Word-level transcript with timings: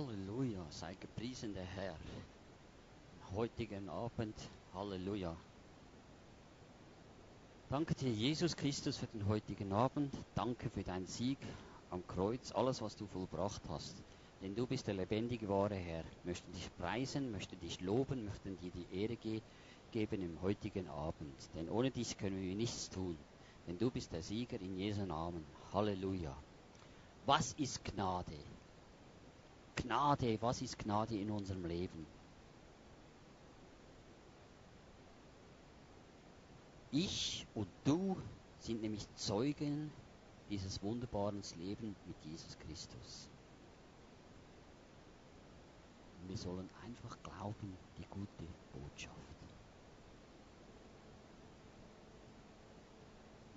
Halleluja, 0.00 0.64
sei 0.70 0.94
gepriesen 0.94 1.52
der 1.52 1.64
Herr. 1.64 1.94
Heutigen 3.34 3.90
Abend, 3.90 4.34
Halleluja. 4.72 5.36
Danke 7.68 7.94
dir, 7.94 8.10
Jesus 8.10 8.56
Christus, 8.56 8.96
für 8.96 9.08
den 9.08 9.28
heutigen 9.28 9.74
Abend. 9.74 10.14
Danke 10.34 10.70
für 10.70 10.82
deinen 10.82 11.06
Sieg 11.06 11.36
am 11.90 12.06
Kreuz, 12.06 12.50
alles, 12.52 12.80
was 12.80 12.96
du 12.96 13.06
vollbracht 13.08 13.60
hast. 13.68 14.02
Denn 14.40 14.54
du 14.54 14.66
bist 14.66 14.86
der 14.86 14.94
lebendige, 14.94 15.50
wahre 15.50 15.74
Herr. 15.74 16.04
Möchten 16.24 16.50
dich 16.52 16.74
preisen, 16.78 17.30
möchten 17.30 17.60
dich 17.60 17.82
loben, 17.82 18.24
möchten 18.24 18.56
dir 18.56 18.70
die 18.70 19.02
Ehre 19.02 19.16
ge 19.16 19.42
geben 19.92 20.22
im 20.22 20.40
heutigen 20.40 20.88
Abend. 20.88 21.36
Denn 21.54 21.68
ohne 21.68 21.90
dich 21.90 22.16
können 22.16 22.40
wir 22.40 22.54
nichts 22.54 22.88
tun. 22.88 23.18
Denn 23.66 23.78
du 23.78 23.90
bist 23.90 24.12
der 24.12 24.22
Sieger 24.22 24.58
in 24.60 24.78
Jesu 24.78 25.04
Namen. 25.04 25.44
Halleluja. 25.74 26.34
Was 27.26 27.52
ist 27.52 27.84
Gnade? 27.84 28.38
Gnade, 29.82 30.40
was 30.40 30.62
ist 30.62 30.78
Gnade 30.78 31.16
in 31.16 31.30
unserem 31.30 31.64
Leben? 31.64 32.06
Ich 36.90 37.46
und 37.54 37.68
du 37.84 38.16
sind 38.58 38.82
nämlich 38.82 39.06
Zeugen 39.14 39.90
dieses 40.48 40.82
wunderbaren 40.82 41.40
Lebens 41.56 41.96
mit 42.06 42.16
Jesus 42.24 42.58
Christus. 42.58 43.28
Wir 46.26 46.36
sollen 46.36 46.68
einfach 46.84 47.16
glauben, 47.22 47.76
die 47.96 48.06
gute 48.10 48.46
Botschaft. 48.72 49.16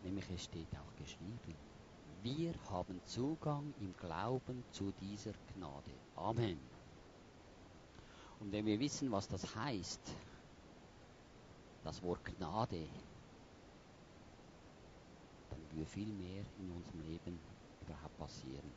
Nämlich 0.04 0.30
es 0.30 0.44
steht 0.44 0.68
auch 0.76 0.96
geschrieben, 0.98 1.56
wir 2.24 2.54
haben 2.70 3.02
Zugang 3.06 3.74
im 3.82 3.94
Glauben 3.98 4.64
zu 4.72 4.94
dieser 5.02 5.34
Gnade. 5.54 5.92
Amen. 6.16 6.58
Und 8.40 8.52
wenn 8.52 8.66
wir 8.66 8.80
wissen, 8.80 9.12
was 9.12 9.28
das 9.28 9.56
heißt, 9.56 10.00
das 11.84 12.02
Wort 12.02 12.24
Gnade, 12.24 12.88
dann 15.50 15.78
wird 15.78 15.90
viel 15.90 16.14
mehr 16.14 16.46
in 16.60 16.72
unserem 16.72 17.02
Leben 17.02 17.40
überhaupt 17.82 18.18
passieren. 18.18 18.72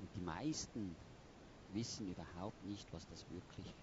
Und 0.00 0.08
die 0.14 0.20
meisten 0.20 0.96
wissen 1.72 2.10
überhaupt 2.10 2.64
nicht, 2.64 2.90
was 2.92 3.06
das 3.08 3.24
wirklich 3.30 3.74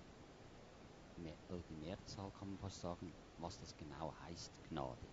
ist 1.26 1.50
oder 1.50 1.62
die 1.70 1.76
Mehrzahl 1.76 2.32
kann 2.32 2.50
man 2.50 2.58
fast 2.60 2.82
sagen, 2.82 3.14
was 3.38 3.60
das 3.60 3.76
genau 3.78 4.14
heißt, 4.26 4.52
Gnade. 4.70 5.08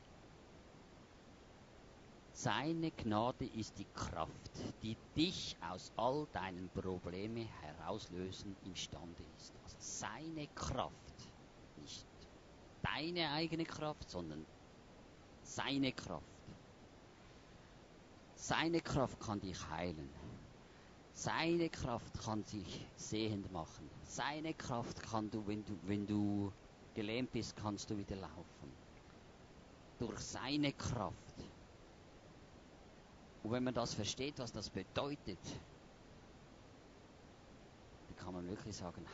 Seine 2.32 2.92
Gnade 2.92 3.46
ist 3.46 3.76
die 3.78 3.86
Kraft, 3.94 4.50
die 4.82 4.96
dich 5.16 5.56
aus 5.60 5.92
all 5.96 6.26
deinen 6.32 6.68
Problemen 6.70 7.48
herauslösen 7.62 8.56
imstande 8.64 9.24
ist. 9.36 9.52
Also 9.64 9.76
seine 9.80 10.46
Kraft, 10.48 11.32
nicht 11.76 12.06
deine 12.82 13.30
eigene 13.30 13.64
Kraft, 13.64 14.08
sondern 14.08 14.46
seine 15.42 15.92
Kraft. 15.92 16.24
Seine 18.36 18.80
Kraft 18.80 19.18
kann 19.18 19.40
dich 19.40 19.68
heilen. 19.70 20.08
Seine 21.18 21.68
Kraft 21.68 22.16
kann 22.20 22.44
sich 22.44 22.86
sehend 22.94 23.50
machen. 23.50 23.90
Seine 24.04 24.54
Kraft 24.54 25.02
kann 25.02 25.28
du, 25.32 25.44
wenn 25.48 25.64
du, 25.64 25.76
wenn 25.82 26.06
du 26.06 26.52
gelähmt 26.94 27.32
bist, 27.32 27.56
kannst 27.56 27.90
du 27.90 27.98
wieder 27.98 28.14
laufen. 28.14 28.72
Durch 29.98 30.20
seine 30.20 30.72
Kraft. 30.72 31.34
Und 33.42 33.50
wenn 33.50 33.64
man 33.64 33.74
das 33.74 33.94
versteht, 33.94 34.38
was 34.38 34.52
das 34.52 34.70
bedeutet, 34.70 35.40
dann 38.06 38.16
kann 38.16 38.34
man 38.34 38.48
wirklich 38.48 38.76
sagen, 38.76 39.04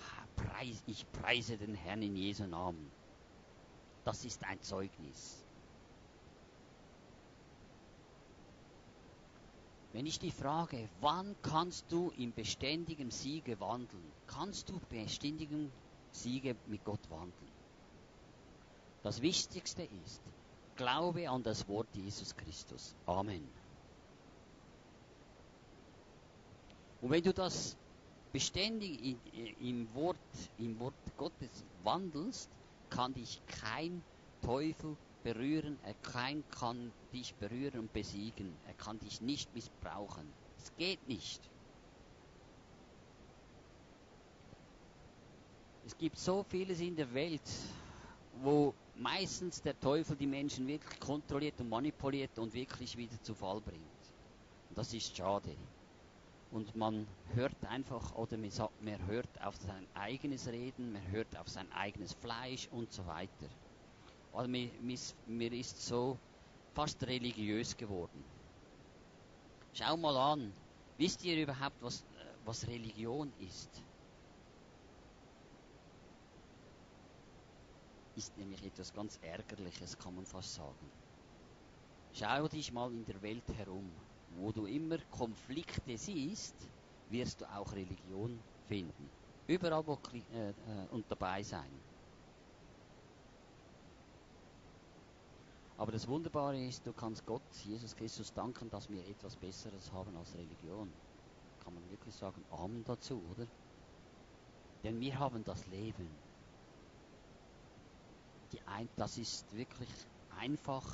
ich 0.87 1.11
preise 1.11 1.57
den 1.57 1.75
Herrn 1.75 2.03
in 2.03 2.17
Jesu 2.17 2.45
Namen. 2.47 2.91
Das 4.05 4.27
ist 4.27 4.45
ein 4.45 4.61
Zeugnis. 4.61 5.44
Wenn 9.95 10.07
ich 10.07 10.19
die 10.19 10.33
frage, 10.33 10.89
wann 11.01 11.37
kannst 11.43 11.93
du 11.93 12.11
im 12.19 12.33
beständigen 12.33 13.13
Siege 13.13 13.61
wandeln? 13.61 14.11
Kannst 14.27 14.69
du 14.69 14.81
beständigen 14.91 15.71
Siege 16.11 16.57
mit 16.67 16.85
Gott 16.85 17.09
wandeln? 17.11 17.53
Das 19.05 19.23
Wichtigste 19.23 19.85
ist, 20.05 20.21
glaube 20.75 21.31
an 21.31 21.45
das 21.45 21.69
Wort 21.69 21.87
Jesus 21.95 22.35
Christus. 22.35 22.97
Amen. 23.07 23.47
Und 27.01 27.11
wenn 27.11 27.23
du 27.23 27.33
das 27.33 27.77
beständig 28.33 29.01
in, 29.01 29.19
im, 29.61 29.95
Wort, 29.95 30.17
im 30.59 30.77
Wort 30.81 30.95
Gottes 31.17 31.65
wandelst, 31.85 32.51
kann 32.91 33.15
dich 33.15 33.41
kein 33.47 34.03
Teufel 34.43 34.97
berühren, 35.25 35.79
er 35.83 35.95
kein 35.95 36.45
kann 36.51 36.93
dich 37.13 37.35
berühren 37.35 37.81
und 37.81 37.93
besiegen, 37.93 38.55
er 38.69 38.75
kann 38.75 39.01
dich 39.01 39.21
nicht 39.21 39.53
missbrauchen. 39.55 40.33
Es 40.59 40.71
geht 40.77 41.09
nicht. 41.09 41.41
Es 45.87 45.99
gibt 45.99 46.19
so 46.19 46.45
vieles 46.45 46.81
in 46.81 46.95
der 46.95 47.13
Welt, 47.13 47.43
wo 48.43 48.75
meistens 48.97 49.61
der 49.61 49.79
Teufel 49.81 50.17
die 50.17 50.27
Menschen 50.27 50.67
wirklich 50.67 51.01
kontrolliert 51.01 51.61
und 51.61 51.69
manipuliert 51.69 52.39
und 52.39 52.55
wirklich 52.55 52.97
wieder 52.97 53.21
zu 53.23 53.35
Fall 53.35 53.61
bringt. 53.61 53.83
Und 54.69 54.79
das 54.79 54.93
ist 54.95 55.17
schade. 55.17 55.57
Und 56.51 56.75
man 56.77 57.07
hört 57.35 57.65
einfach, 57.67 58.15
oder 58.15 58.37
man 58.37 59.07
hört 59.07 59.43
auf 59.43 59.57
sein 59.57 59.87
eigenes 59.95 60.47
Reden, 60.47 60.93
man 60.93 61.07
hört 61.11 61.37
auf 61.37 61.49
sein 61.49 61.71
eigenes 61.73 62.13
Fleisch 62.13 62.69
und 62.71 62.93
so 62.93 63.05
weiter. 63.07 63.49
Also 64.35 64.49
mir, 64.49 64.69
mir 65.27 65.53
ist 65.53 65.87
so 65.87 66.19
fast 66.75 67.03
religiös 67.07 67.77
geworden. 67.77 68.25
Schau 69.73 69.97
mal 69.97 70.17
an, 70.17 70.53
wisst 70.99 71.25
ihr 71.25 71.41
überhaupt, 71.41 71.81
was, 71.81 72.05
was 72.45 72.67
Religion 72.67 73.33
ist? 73.39 73.71
Ist 78.17 78.37
nämlich 78.37 78.65
etwas 78.65 78.93
ganz 78.93 79.19
Ärgerliches, 79.23 79.99
kann 79.99 80.15
man 80.15 80.27
fast 80.27 80.55
sagen. 80.55 80.91
Schau 82.13 82.47
dich 82.49 82.73
mal 82.73 82.93
in 82.93 83.05
der 83.05 83.21
Welt 83.23 83.49
herum. 83.57 83.91
Wo 84.37 84.51
du 84.51 84.67
immer 84.67 84.99
Konflikte 85.11 85.97
siehst, 85.97 86.55
wirst 87.09 87.41
du 87.41 87.45
auch 87.53 87.73
Religion 87.73 88.39
finden. 88.67 89.11
Überall 89.47 89.87
wo, 89.87 89.99
äh, 90.33 90.51
äh, 90.51 90.55
und 90.91 91.05
dabei 91.09 91.43
sein. 91.43 91.71
Aber 95.85 95.93
das 95.93 96.09
Wunderbare 96.09 96.59
ist, 96.65 96.87
du 96.87 96.95
kannst 96.95 97.27
Gott, 97.27 97.43
Jesus 97.63 97.95
Christus, 97.95 98.33
danken, 98.33 98.71
dass 98.71 98.89
wir 98.89 99.07
etwas 99.07 99.37
Besseres 99.37 99.93
haben 99.93 100.17
als 100.17 100.35
Religion. 100.35 100.91
Kann 101.63 101.75
man 101.75 101.91
wirklich 101.91 102.15
sagen, 102.15 102.43
Amen 102.53 102.83
dazu, 102.87 103.21
oder? 103.31 103.47
Denn 104.83 104.99
wir 104.99 105.19
haben 105.19 105.45
das 105.45 105.67
Leben. 105.67 106.09
Ein, 108.65 108.89
das 108.97 109.19
ist 109.19 109.55
wirklich 109.55 109.91
einfach 110.39 110.87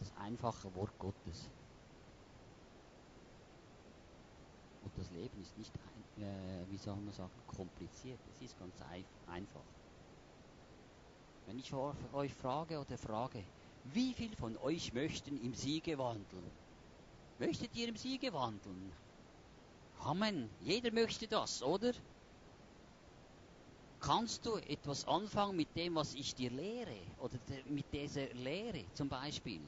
das 0.00 0.12
einfache 0.16 0.74
Wort 0.74 0.98
Gottes. 0.98 1.48
Und 4.82 4.98
das 4.98 5.12
Leben 5.12 5.40
ist 5.40 5.56
nicht, 5.56 5.72
ein, 6.16 6.24
äh, 6.24 6.68
wie 6.68 6.76
soll 6.76 6.96
man 6.96 7.12
sagen, 7.12 7.30
kompliziert. 7.46 8.18
Es 8.34 8.42
ist 8.42 8.58
ganz 8.58 8.74
einfach. 9.28 9.62
Wenn 11.46 11.60
ich 11.60 11.72
euch 11.72 12.34
frage 12.34 12.80
oder 12.80 12.98
frage, 12.98 13.44
wie 13.84 14.14
viel 14.14 14.34
von 14.36 14.56
euch 14.58 14.92
möchten 14.92 15.40
im 15.42 15.54
Siege 15.54 15.98
wandeln? 15.98 16.50
Möchtet 17.38 17.74
ihr 17.76 17.88
im 17.88 17.96
Siege 17.96 18.32
wandeln? 18.32 18.92
Amen. 20.00 20.50
Jeder 20.60 20.92
möchte 20.92 21.26
das, 21.26 21.62
oder? 21.62 21.92
Kannst 24.00 24.46
du 24.46 24.56
etwas 24.56 25.06
anfangen 25.06 25.56
mit 25.56 25.74
dem, 25.76 25.96
was 25.96 26.14
ich 26.14 26.34
dir 26.34 26.50
lehre? 26.50 27.00
Oder 27.18 27.38
mit 27.66 27.92
dieser 27.92 28.26
Lehre 28.34 28.84
zum 28.94 29.08
Beispiel? 29.08 29.60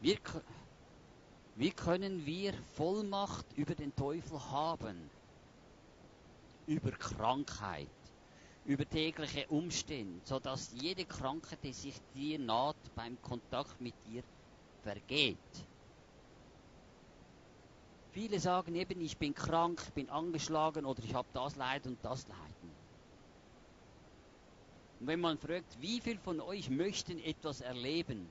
Wir, 0.00 0.18
wie 1.56 1.70
können 1.70 2.24
wir 2.24 2.54
Vollmacht 2.74 3.46
über 3.56 3.74
den 3.74 3.94
Teufel 3.94 4.40
haben? 4.50 5.10
Über 6.66 6.92
Krankheit, 6.92 7.88
über 8.64 8.88
tägliche 8.88 9.46
Umstände, 9.48 10.20
sodass 10.24 10.72
jede 10.72 11.04
Krankheit, 11.04 11.58
die 11.62 11.72
sich 11.72 11.94
dir 12.14 12.38
naht, 12.38 12.76
beim 12.94 13.20
Kontakt 13.22 13.80
mit 13.80 13.94
dir 14.06 14.22
vergeht. 14.82 15.38
Viele 18.12 18.38
sagen 18.38 18.74
eben, 18.74 19.00
ich 19.00 19.16
bin 19.16 19.34
krank, 19.34 19.82
ich 19.84 19.92
bin 19.94 20.10
angeschlagen 20.10 20.84
oder 20.84 21.02
ich 21.02 21.14
habe 21.14 21.28
das 21.32 21.56
Leid 21.56 21.86
und 21.86 21.98
das 22.04 22.28
Leiden. 22.28 22.70
Und 25.00 25.06
wenn 25.06 25.20
man 25.20 25.38
fragt, 25.38 25.80
wie 25.80 26.00
viel 26.00 26.18
von 26.18 26.40
euch 26.40 26.70
möchten 26.70 27.18
etwas 27.18 27.60
erleben, 27.60 28.28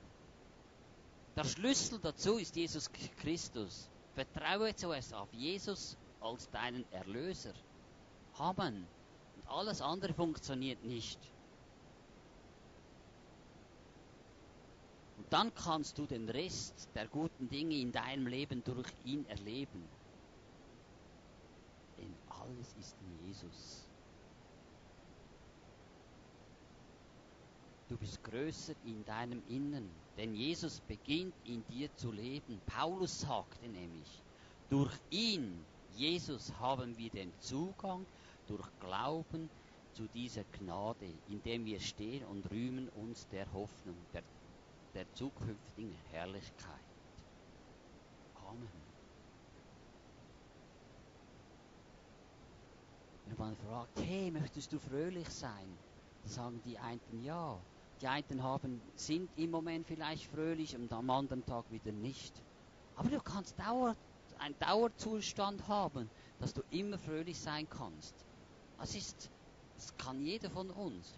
Der 1.36 1.46
Schlüssel 1.46 1.98
dazu 2.00 2.38
ist 2.38 2.56
Jesus 2.58 2.90
Christus. 3.22 3.90
Vertraue 4.16 4.76
zuerst 4.76 5.14
auf 5.14 5.32
Jesus 5.32 5.98
als 6.20 6.50
deinen 6.50 6.86
Erlöser. 6.92 7.54
Amen. 8.38 8.86
Alles 9.52 9.82
andere 9.82 10.14
funktioniert 10.14 10.84
nicht. 10.86 11.20
Und 15.18 15.32
dann 15.32 15.54
kannst 15.54 15.98
du 15.98 16.06
den 16.06 16.30
Rest 16.30 16.88
der 16.96 17.08
guten 17.08 17.50
Dinge 17.50 17.76
in 17.76 17.92
deinem 17.92 18.28
Leben 18.28 18.64
durch 18.64 18.88
ihn 19.04 19.26
erleben. 19.28 19.84
Denn 21.98 22.14
alles 22.30 22.74
ist 22.80 22.96
in 23.02 23.28
Jesus. 23.28 23.88
Du 27.90 27.98
bist 27.98 28.24
größer 28.24 28.74
in 28.86 29.04
deinem 29.04 29.44
Innern, 29.50 29.90
denn 30.16 30.34
Jesus 30.34 30.80
beginnt 30.88 31.36
in 31.44 31.66
dir 31.68 31.94
zu 31.98 32.14
leben. 32.14 32.62
Paulus 32.66 33.20
sagte 33.20 33.68
nämlich, 33.68 34.24
durch 34.70 34.98
ihn, 35.10 35.66
Jesus, 35.98 36.54
haben 36.58 36.98
wir 36.98 37.10
den 37.10 37.34
Zugang 37.42 38.06
durch 38.48 38.68
Glauben 38.80 39.50
zu 39.94 40.08
dieser 40.08 40.44
Gnade, 40.46 41.06
in 41.28 41.42
dem 41.44 41.66
wir 41.66 41.80
stehen 41.80 42.26
und 42.26 42.50
rühmen 42.52 42.90
uns 42.90 43.28
der 43.28 43.52
Hoffnung, 43.54 43.96
der, 44.14 44.24
der 44.94 45.12
zukünftigen 45.14 45.96
Herrlichkeit. 46.12 46.80
Amen. 48.48 48.68
Wenn 53.26 53.38
man 53.38 53.56
fragt, 53.56 54.00
hey, 54.02 54.32
möchtest 54.32 54.74
du 54.74 54.80
fröhlich 54.80 55.30
sein? 55.30 55.78
Sagen 56.26 56.62
die 56.66 56.78
einen 56.78 57.24
ja. 57.24 57.58
Die 58.02 58.08
einen 58.08 58.42
haben, 58.42 58.82
sind 58.96 59.30
im 59.38 59.52
Moment 59.52 59.88
vielleicht 59.88 60.26
fröhlich 60.32 60.76
und 60.76 60.92
am 60.92 61.10
anderen 61.10 61.46
Tag 61.46 61.72
wieder 61.72 61.92
nicht. 61.92 62.34
Aber 62.96 63.10
du 63.10 63.20
kannst 63.22 63.60
Dauer, 63.60 63.96
einen 64.40 64.58
Dauerzustand 64.60 65.68
haben, 65.68 66.10
dass 66.40 66.54
du 66.54 66.62
immer 66.72 66.98
fröhlich 66.98 67.40
sein 67.40 67.70
kannst. 67.70 68.16
Das 68.82 68.96
ist, 68.96 69.30
das 69.76 69.96
kann 69.96 70.20
jeder 70.26 70.50
von 70.50 70.72
uns. 70.72 71.14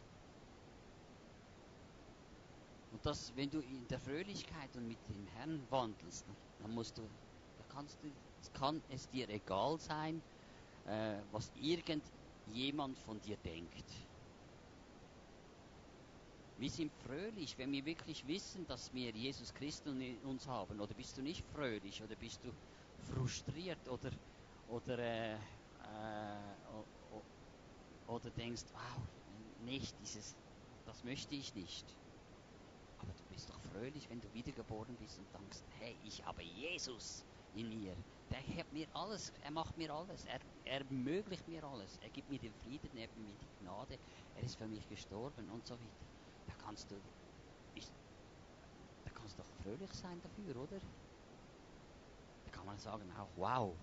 Und 2.91 3.05
das, 3.05 3.31
wenn 3.37 3.49
du 3.49 3.61
in 3.61 3.87
der 3.87 3.99
Fröhlichkeit 3.99 4.75
und 4.75 4.85
mit 4.85 4.97
dem 5.07 5.25
Herrn 5.27 5.65
wandelst, 5.69 6.25
dann 6.59 6.71
musst 6.71 6.97
du, 6.97 7.03
da 7.03 7.63
kannst 7.73 7.97
du, 8.03 8.11
kann 8.59 8.81
es 8.89 9.07
dir 9.07 9.29
egal 9.29 9.79
sein, 9.79 10.21
äh, 10.87 11.15
was 11.31 11.53
irgendjemand 11.55 12.99
von 12.99 13.21
dir 13.21 13.37
denkt. 13.37 13.89
Wir 16.57 16.69
sind 16.69 16.91
fröhlich, 17.07 17.57
wenn 17.57 17.71
wir 17.71 17.85
wirklich 17.85 18.27
wissen, 18.27 18.67
dass 18.67 18.93
wir 18.93 19.11
Jesus 19.11 19.53
Christus 19.53 19.95
in 19.95 20.17
uns 20.25 20.45
haben. 20.47 20.81
Oder 20.81 20.93
bist 20.93 21.17
du 21.17 21.21
nicht 21.21 21.45
fröhlich? 21.53 22.03
Oder 22.03 22.15
bist 22.17 22.41
du 22.43 22.51
frustriert? 23.13 23.87
Oder, 23.87 24.11
oder, 24.67 24.99
äh, 24.99 25.33
äh, 25.35 25.37
oder 28.13 28.31
denkst, 28.31 28.63
wow, 28.73 29.07
nicht 29.65 29.99
dieses, 29.99 30.35
das 30.85 31.03
möchte 31.03 31.35
ich 31.35 31.53
nicht. 31.55 31.85
Aber 32.97 33.13
du 33.13 33.23
bist 33.25 33.49
doch 33.49 33.59
fröhlich, 33.59 34.09
wenn 34.09 34.21
du 34.21 34.31
wiedergeboren 34.33 34.97
bist 34.97 35.19
und 35.19 35.33
denkst, 35.33 35.59
hey, 35.79 35.97
ich 36.03 36.25
habe 36.25 36.43
Jesus 36.43 37.25
in 37.53 37.69
mir. 37.69 37.95
Der 38.31 38.39
hat 38.57 38.71
mir 38.71 38.87
alles, 38.95 39.31
er 39.41 39.51
macht 39.51 39.77
mir 39.77 39.93
alles, 39.93 40.25
er, 40.25 40.39
er 40.65 40.79
ermöglicht 40.79 41.47
mir 41.47 41.63
alles, 41.63 41.97
er 41.97 42.09
gibt 42.09 42.29
mir 42.29 42.39
den 42.39 42.53
Frieden, 42.53 42.97
er 42.97 43.07
gibt 43.07 43.17
mir 43.17 43.35
die 43.37 43.49
Gnade, 43.59 43.99
er 44.35 44.43
ist 44.43 44.55
für 44.57 44.67
mich 44.67 44.87
gestorben 44.87 45.49
und 45.49 45.67
so 45.67 45.75
weiter 45.75 46.07
da 46.45 46.53
kannst 46.55 46.91
du, 46.91 46.95
ist, 47.75 47.91
da 49.03 49.11
kannst 49.11 49.37
du 49.37 49.43
doch 49.43 49.49
fröhlich 49.63 49.93
sein 49.93 50.21
dafür, 50.21 50.55
oder? 50.57 50.79
Da 50.79 52.51
kann 52.51 52.65
man 52.65 52.77
sagen, 52.79 53.11
auch 53.11 53.31
wow. 53.35 53.75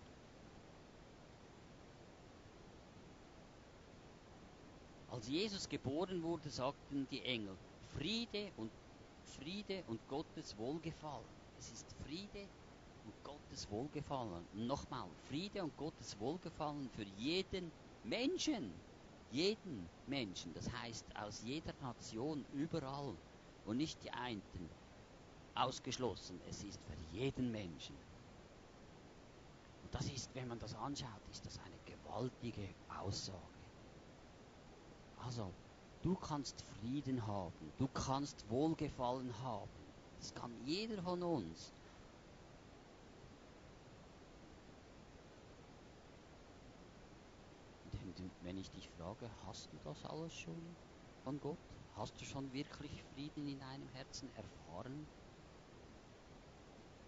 Als 5.11 5.27
Jesus 5.27 5.69
geboren 5.69 6.23
wurde, 6.23 6.51
sagten 6.51 7.07
die 7.09 7.23
Engel, 7.23 7.57
Friede 7.95 8.53
und 8.57 8.73
Friede 9.23 9.85
und 9.87 10.01
Gottes 10.09 10.57
Wohlgefallen. 10.57 11.27
Es 11.59 11.71
ist 11.71 11.93
Friede 12.05 12.49
und 13.05 13.15
Gottes 13.25 13.69
Wohlgefallen. 13.69 14.47
Nochmal, 14.53 15.11
Friede 15.29 15.63
und 15.65 15.77
Gottes 15.77 16.19
Wohlgefallen 16.19 16.89
für 16.91 17.05
jeden 17.05 17.73
Menschen 18.03 18.73
jeden 19.31 19.89
Menschen, 20.07 20.53
das 20.55 20.71
heißt 20.71 21.17
aus 21.17 21.41
jeder 21.41 21.73
Nation, 21.81 22.45
überall 22.53 23.17
und 23.65 23.77
nicht 23.77 24.03
die 24.03 24.11
einen 24.11 24.43
ausgeschlossen. 25.55 26.41
Es 26.49 26.63
ist 26.63 26.81
für 26.85 26.99
jeden 27.13 27.51
Menschen. 27.51 27.97
Und 29.83 29.95
das 29.95 30.07
ist, 30.11 30.35
wenn 30.35 30.49
man 30.49 30.59
das 30.59 30.75
anschaut, 30.75 31.27
ist 31.29 31.47
das 31.47 31.59
eine 31.59 31.79
gewaltige 31.81 32.75
Aussage. 32.89 33.60
Also, 35.25 35.53
du 36.03 36.15
kannst 36.15 36.63
Frieden 36.63 37.27
haben, 37.27 37.73
du 37.79 37.89
kannst 37.89 38.49
Wohlgefallen 38.51 39.33
haben. 39.43 39.69
Das 40.19 40.35
kann 40.35 40.51
jeder 40.67 41.03
von 41.03 41.23
uns. 41.23 41.73
wenn 48.43 48.59
ich 48.59 48.71
dich 48.71 48.89
frage, 48.99 49.31
hast 49.47 49.69
du 49.73 49.79
das 49.85 50.05
alles 50.07 50.35
schon 50.35 50.77
von 51.23 51.39
Gott? 51.41 51.59
Hast 51.97 52.21
du 52.21 52.25
schon 52.25 52.53
wirklich 52.53 52.91
Frieden 53.15 53.47
in 53.47 53.61
deinem 53.61 53.89
Herzen 53.91 54.29
erfahren? 54.35 55.07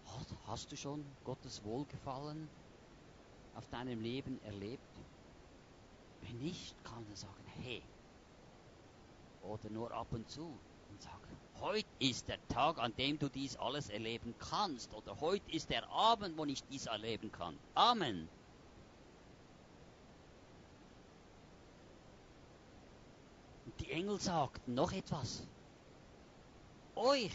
Hast, 0.05 0.35
hast 0.47 0.71
du 0.71 0.77
schon 0.77 1.03
Gottes 1.25 1.63
Wohlgefallen 1.63 2.47
auf 3.55 3.67
deinem 3.69 3.99
Leben 4.01 4.41
erlebt? 4.43 4.87
Wenn 6.21 6.37
nicht, 6.37 6.81
kann 6.85 7.05
er 7.09 7.17
sagen, 7.17 7.45
hey, 7.61 7.81
oder 9.43 9.69
nur 9.69 9.91
ab 9.91 10.07
und 10.11 10.29
zu 10.29 10.57
und 10.89 11.01
sagen, 11.01 11.37
heute 11.59 11.87
ist 11.99 12.27
der 12.27 12.45
Tag, 12.47 12.79
an 12.79 12.95
dem 12.95 13.19
du 13.19 13.29
dies 13.29 13.55
alles 13.57 13.89
erleben 13.89 14.33
kannst, 14.39 14.93
oder 14.93 15.19
heute 15.21 15.49
ist 15.51 15.69
der 15.69 15.89
Abend, 15.89 16.37
wo 16.37 16.45
ich 16.45 16.63
dies 16.65 16.87
erleben 16.87 17.31
kann. 17.31 17.57
Amen. 17.75 18.27
Die 23.79 23.91
Engel 23.91 24.19
sagten 24.19 24.75
noch 24.75 24.91
etwas. 24.91 25.45
Euch 26.95 27.31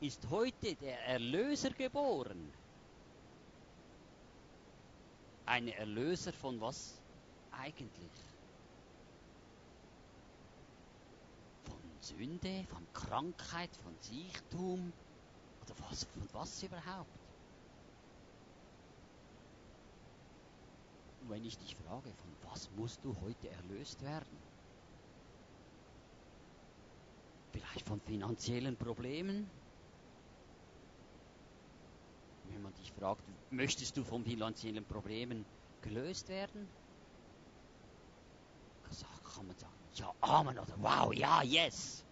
ist 0.00 0.28
heute 0.30 0.74
der 0.76 1.04
Erlöser 1.06 1.70
geboren. 1.70 2.52
Ein 5.46 5.68
Erlöser 5.68 6.32
von 6.32 6.60
was 6.60 7.00
eigentlich? 7.50 8.12
Von 11.64 11.96
Sünde, 12.08 12.64
von 12.64 12.86
Krankheit, 12.94 13.70
von 13.76 13.94
Siechtum 14.00 14.92
oder 15.62 15.74
was, 15.88 16.04
von 16.04 16.28
was 16.32 16.62
überhaupt? 16.62 17.10
Und 21.20 21.30
wenn 21.30 21.44
ich 21.44 21.58
dich 21.58 21.76
frage, 21.76 22.10
von 22.14 22.50
was 22.50 22.70
musst 22.76 23.04
du 23.04 23.14
heute 23.20 23.50
erlöst 23.50 24.02
werden? 24.02 24.38
Vielleicht 27.52 27.86
von 27.86 28.00
finanziellen 28.00 28.76
Problemen. 28.76 29.50
Wenn 32.44 32.62
man 32.62 32.72
dich 32.74 32.90
fragt, 32.92 33.22
möchtest 33.50 33.96
du 33.96 34.04
von 34.04 34.24
finanziellen 34.24 34.84
Problemen 34.84 35.44
gelöst 35.82 36.28
werden? 36.28 36.68
Kann 39.34 39.46
man 39.46 39.56
sagen, 39.56 39.77
ja, 39.98 40.14
Amen 40.20 40.58
oder 40.58 40.74
wow, 40.78 41.12
ja, 41.12 41.42
yes. 41.42 42.04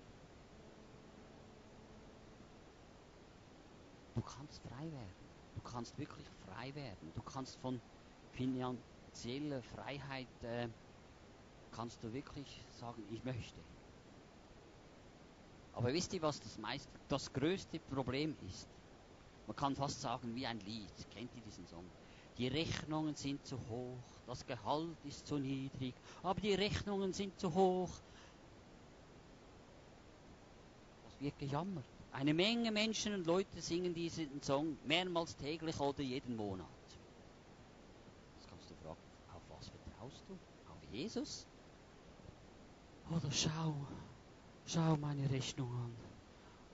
Du 4.15 4.23
kannst 4.23 4.63
frei 4.63 4.91
werden. 4.91 5.15
Du 5.55 5.61
kannst 5.63 5.99
wirklich 5.99 6.27
frei 6.47 6.75
werden. 6.75 7.13
Du 7.15 7.23
kannst 7.23 7.57
von 7.61 7.81
finanzieller 8.33 9.63
Freiheit, 9.63 10.27
äh, 10.43 10.69
kannst 11.71 12.03
du 12.03 12.13
wirklich 12.13 12.65
sagen, 12.81 13.03
ich 13.11 13.23
möchte. 13.25 13.61
Aber 15.73 15.93
wisst 15.93 16.15
ihr, 16.15 16.23
was 16.23 16.41
das, 16.41 16.57
meist, 16.59 16.89
das 17.09 17.31
größte 17.33 17.79
Problem 17.79 18.35
ist? 18.49 18.69
Man 19.47 19.57
kann 19.57 19.77
fast 19.77 20.01
sagen 20.01 20.35
wie 20.35 20.47
ein 20.47 20.59
Lied. 20.61 20.93
Kennt 21.11 21.35
ihr 21.35 21.43
diesen 21.43 21.67
Song? 21.67 21.85
Die 22.39 22.49
Rechnungen 22.49 23.15
sind 23.15 23.45
zu 23.47 23.59
hoch, 23.69 23.99
das 24.27 24.47
Gehalt 24.47 24.97
ist 25.05 25.27
zu 25.27 25.39
niedrig, 25.39 25.95
aber 26.23 26.41
die 26.41 26.55
Rechnungen 26.55 27.13
sind 27.13 27.39
zu 27.41 27.55
hoch. 27.55 27.91
Das 31.05 31.21
wird 31.21 31.39
gejammert. 31.39 31.85
Eine 32.13 32.35
Menge 32.35 32.71
Menschen 32.71 33.15
und 33.15 33.27
Leute 33.27 33.61
singen 33.61 33.95
diesen 33.95 34.43
Song 34.43 34.77
mehrmals 34.85 35.37
täglich 35.37 35.79
oder 35.81 36.03
jeden 36.03 36.37
Monat. 36.37 36.67
Jetzt 38.39 38.49
kannst 38.49 38.71
du 38.71 38.75
fragen, 38.77 39.01
auf 39.35 39.43
was 39.49 39.69
vertraust 39.69 40.23
du? 40.29 40.35
Auf 40.71 40.93
Jesus? 40.93 41.47
Oder 43.11 43.31
schau, 43.31 43.75
Schau 44.69 44.97
meine 44.97 45.31
Rechnung 45.31 45.71
an. 45.71 45.97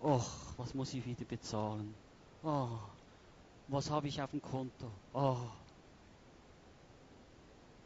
Och, 0.00 0.26
was 0.56 0.72
muss 0.72 0.94
ich 0.94 1.04
wieder 1.04 1.26
bezahlen? 1.26 1.94
Oh, 2.42 2.78
was 3.68 3.90
habe 3.90 4.08
ich 4.08 4.20
auf 4.20 4.30
dem 4.30 4.42
Konto? 4.42 4.90
Oh. 5.12 5.36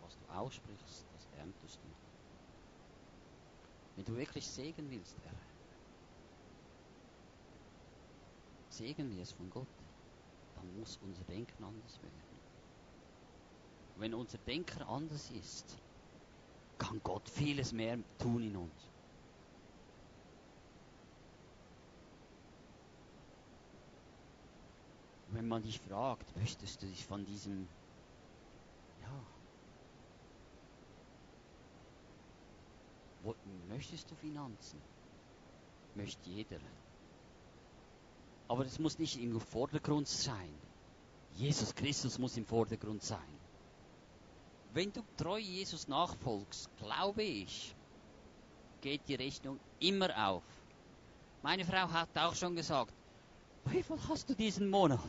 Was 0.03 0.17
du 0.19 0.33
aussprichst, 0.33 1.05
das 1.13 1.29
erntest 1.39 1.77
du. 1.77 1.89
Wenn 3.97 4.05
du 4.05 4.17
wirklich 4.17 4.47
Segen 4.47 4.91
willst, 4.91 5.17
Herr, 5.25 5.33
wir 8.79 9.23
es 9.23 9.33
von 9.33 9.49
Gott, 9.49 9.67
dann 10.55 10.79
muss 10.79 10.99
unser 11.03 11.25
Denken 11.25 11.65
anders 11.65 12.03
werden. 12.03 12.27
Wenn 13.97 14.13
unser 14.13 14.39
Denken 14.39 14.83
anders 14.83 15.31
ist, 15.31 15.79
kann 16.77 17.01
Gott 17.03 17.29
vieles 17.31 17.73
mehr 17.73 17.99
tun 18.19 18.43
in 18.43 18.57
uns. 18.57 18.96
Wenn 25.37 25.49
man 25.49 25.61
dich 25.61 25.79
fragt, 25.81 26.35
möchtest 26.35 26.81
du 26.81 26.87
dich 26.87 27.05
von 27.05 27.23
diesem, 27.27 27.69
ja, 29.03 29.23
wo, 33.23 33.35
möchtest 33.69 34.11
du 34.11 34.15
Finanzen? 34.15 34.81
Möchte 35.95 36.31
jeder. 36.31 36.59
Aber 38.49 38.65
es 38.65 38.79
muss 38.79 38.99
nicht 38.99 39.21
im 39.21 39.39
Vordergrund 39.39 40.09
sein. 40.09 40.55
Jesus 41.35 41.75
Christus 41.75 42.19
muss 42.19 42.39
im 42.39 42.47
Vordergrund 42.47 43.03
sein. 43.03 43.39
Wenn 44.73 44.91
du 44.91 45.03
treu 45.19 45.37
Jesus 45.37 45.87
nachfolgst, 45.87 46.75
glaube 46.79 47.25
ich, 47.25 47.77
geht 48.81 49.07
die 49.07 49.17
Rechnung 49.17 49.61
immer 49.81 50.31
auf. 50.31 50.45
Meine 51.43 51.67
Frau 51.67 51.91
hat 51.91 52.17
auch 52.17 52.35
schon 52.35 52.57
gesagt, 52.57 52.95
wie 53.71 53.83
viel 53.83 53.99
hast 54.09 54.29
du 54.29 54.35
diesen 54.35 54.71
Monat? 54.71 55.01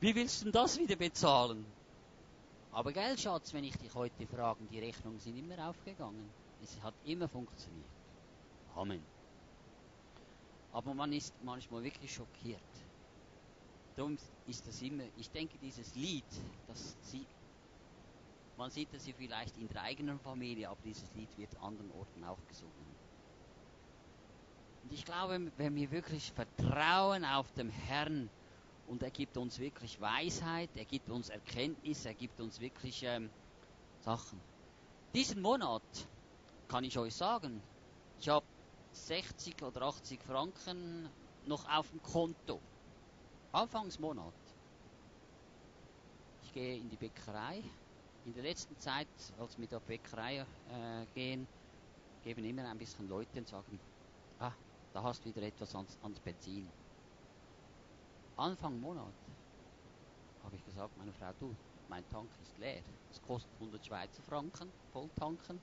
Wie 0.00 0.14
willst 0.14 0.44
du 0.44 0.50
das 0.50 0.78
wieder 0.78 0.96
bezahlen? 0.96 1.66
Aber 2.72 2.92
gell, 2.92 3.18
Schatz, 3.18 3.52
wenn 3.52 3.64
ich 3.64 3.76
dich 3.76 3.92
heute 3.94 4.26
frage, 4.26 4.64
die 4.70 4.78
Rechnungen 4.78 5.18
sind 5.18 5.36
immer 5.36 5.68
aufgegangen. 5.68 6.30
Es 6.62 6.80
hat 6.82 6.94
immer 7.04 7.28
funktioniert. 7.28 7.84
Amen. 8.74 9.02
Aber 10.72 10.94
man 10.94 11.12
ist 11.12 11.34
manchmal 11.42 11.82
wirklich 11.82 12.14
schockiert. 12.14 12.60
Darum 13.96 14.16
ist 14.46 14.66
das 14.66 14.80
immer, 14.82 15.02
ich 15.16 15.30
denke, 15.30 15.58
dieses 15.58 15.94
Lied, 15.96 16.24
das 16.68 16.96
sie, 17.02 17.26
man 18.56 18.70
sieht 18.70 18.92
das 18.92 19.06
ja 19.06 19.14
vielleicht 19.16 19.56
in 19.58 19.68
der 19.68 19.82
eigenen 19.82 20.20
Familie, 20.20 20.68
aber 20.68 20.80
dieses 20.84 21.12
Lied 21.14 21.28
wird 21.36 21.54
an 21.56 21.64
anderen 21.64 21.90
Orten 21.92 22.24
auch 22.24 22.38
gesungen. 22.48 22.86
Und 24.82 24.92
ich 24.92 25.04
glaube, 25.04 25.50
wenn 25.56 25.74
wir 25.74 25.90
wirklich 25.90 26.32
vertrauen 26.32 27.24
auf 27.24 27.50
den 27.52 27.70
Herrn 27.70 28.30
und 28.86 29.02
er 29.02 29.10
gibt 29.10 29.36
uns 29.36 29.58
wirklich 29.58 30.00
Weisheit, 30.00 30.70
er 30.74 30.84
gibt 30.84 31.10
uns 31.10 31.28
Erkenntnis, 31.28 32.04
er 32.04 32.14
gibt 32.14 32.40
uns 32.40 32.60
wirklich 32.60 33.02
ähm, 33.04 33.30
Sachen. 34.00 34.40
Diesen 35.14 35.42
Monat 35.42 35.82
kann 36.68 36.84
ich 36.84 36.98
euch 36.98 37.14
sagen, 37.14 37.62
ich 38.18 38.28
habe 38.28 38.46
60 38.92 39.62
oder 39.62 39.82
80 39.82 40.20
Franken 40.22 41.08
noch 41.46 41.68
auf 41.68 41.90
dem 41.90 42.02
Konto. 42.02 42.60
Anfangsmonat. 43.52 44.34
Ich 46.44 46.52
gehe 46.52 46.76
in 46.76 46.88
die 46.88 46.96
Bäckerei. 46.96 47.62
In 48.24 48.34
der 48.34 48.42
letzten 48.42 48.78
Zeit, 48.78 49.08
als 49.38 49.58
wir 49.58 49.66
der 49.66 49.80
Bäckerei 49.80 50.38
äh, 50.38 51.06
gehen, 51.14 51.46
geben 52.22 52.44
immer 52.44 52.68
ein 52.68 52.78
bisschen 52.78 53.08
Leute 53.08 53.38
und 53.38 53.48
sagen, 53.48 53.80
ah, 54.38 54.52
da 54.92 55.02
hast 55.02 55.24
du 55.24 55.28
wieder 55.28 55.42
etwas 55.42 55.74
ans, 55.74 55.98
ans 56.02 56.20
Benzin. 56.20 56.68
Anfang 58.36 58.80
Monat 58.80 59.14
habe 60.42 60.56
ich 60.56 60.64
gesagt, 60.64 60.96
meine 60.96 61.12
Frau, 61.12 61.32
du, 61.38 61.54
mein 61.88 62.08
Tank 62.08 62.30
ist 62.42 62.56
leer. 62.58 62.82
Es 63.10 63.20
kostet 63.22 63.52
100 63.54 63.84
Schweizer 63.84 64.22
Franken, 64.22 64.70
voll 64.92 65.08
tanken. 65.16 65.60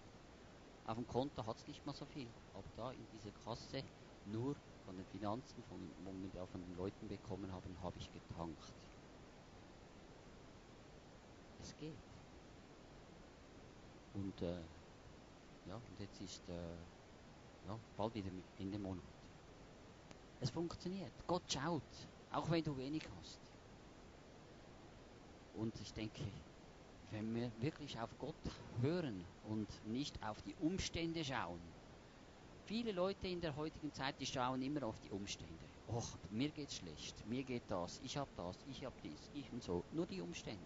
Auf 0.86 0.96
dem 0.96 1.08
Konto 1.08 1.46
hat 1.46 1.58
es 1.58 1.68
nicht 1.68 1.86
mal 1.86 1.94
so 1.94 2.06
viel. 2.06 2.28
Aber 2.54 2.68
da 2.76 2.92
in 2.92 3.06
dieser 3.14 3.32
Kasse, 3.44 3.84
nur 4.26 4.56
von 4.86 4.96
den 4.96 5.06
Finanzen, 5.08 5.62
von, 5.64 5.80
wo 6.06 6.12
wir 6.14 6.48
von 6.48 6.62
den 6.62 6.78
Leuten 6.78 7.08
bekommen 7.08 7.52
haben, 7.52 7.76
habe 7.82 7.98
ich 8.00 8.12
getankt. 8.12 8.74
Es 11.62 11.76
geht. 11.78 11.94
Und 14.14 14.42
äh, 14.42 14.62
ja, 15.68 15.76
und 15.76 16.00
jetzt 16.00 16.22
ist 16.22 16.48
äh, 16.50 16.54
ja, 17.68 17.78
bald 17.98 18.14
wieder 18.16 18.32
in 18.60 18.72
dem 18.72 18.82
Monat. 18.82 19.17
Es 20.40 20.50
funktioniert. 20.50 21.12
Gott 21.26 21.44
schaut, 21.52 21.82
auch 22.32 22.50
wenn 22.52 22.64
du 22.64 22.78
wenig 22.78 23.04
hast. 23.18 23.40
Und 25.56 25.74
ich 25.82 25.92
denke, 25.94 26.24
wenn 27.12 27.34
wir 27.34 27.52
wirklich 27.60 28.00
auf 28.00 28.10
Gott 28.20 28.36
hören 28.82 29.24
und 29.48 29.68
nicht 29.88 30.22
auf 30.24 30.42
die 30.44 30.56
Umstände 30.60 31.24
schauen. 31.24 31.60
Viele 32.66 32.92
Leute 32.92 33.28
in 33.28 33.42
der 33.42 33.56
heutigen 33.56 33.94
Zeit, 33.94 34.20
die 34.20 34.26
schauen 34.26 34.62
immer 34.62 34.84
auf 34.84 35.00
die 35.00 35.10
Umstände. 35.10 35.54
Och, 35.88 36.18
mir 36.30 36.50
geht's 36.50 36.76
schlecht, 36.76 37.26
mir 37.28 37.44
geht 37.44 37.64
das, 37.70 38.02
ich 38.04 38.18
hab 38.18 38.28
das, 38.36 38.58
ich 38.70 38.84
hab 38.84 39.02
dies, 39.02 39.30
ich 39.34 39.52
und 39.54 39.64
so. 39.64 39.86
Nur 39.94 40.06
die 40.06 40.20
Umstände. 40.20 40.60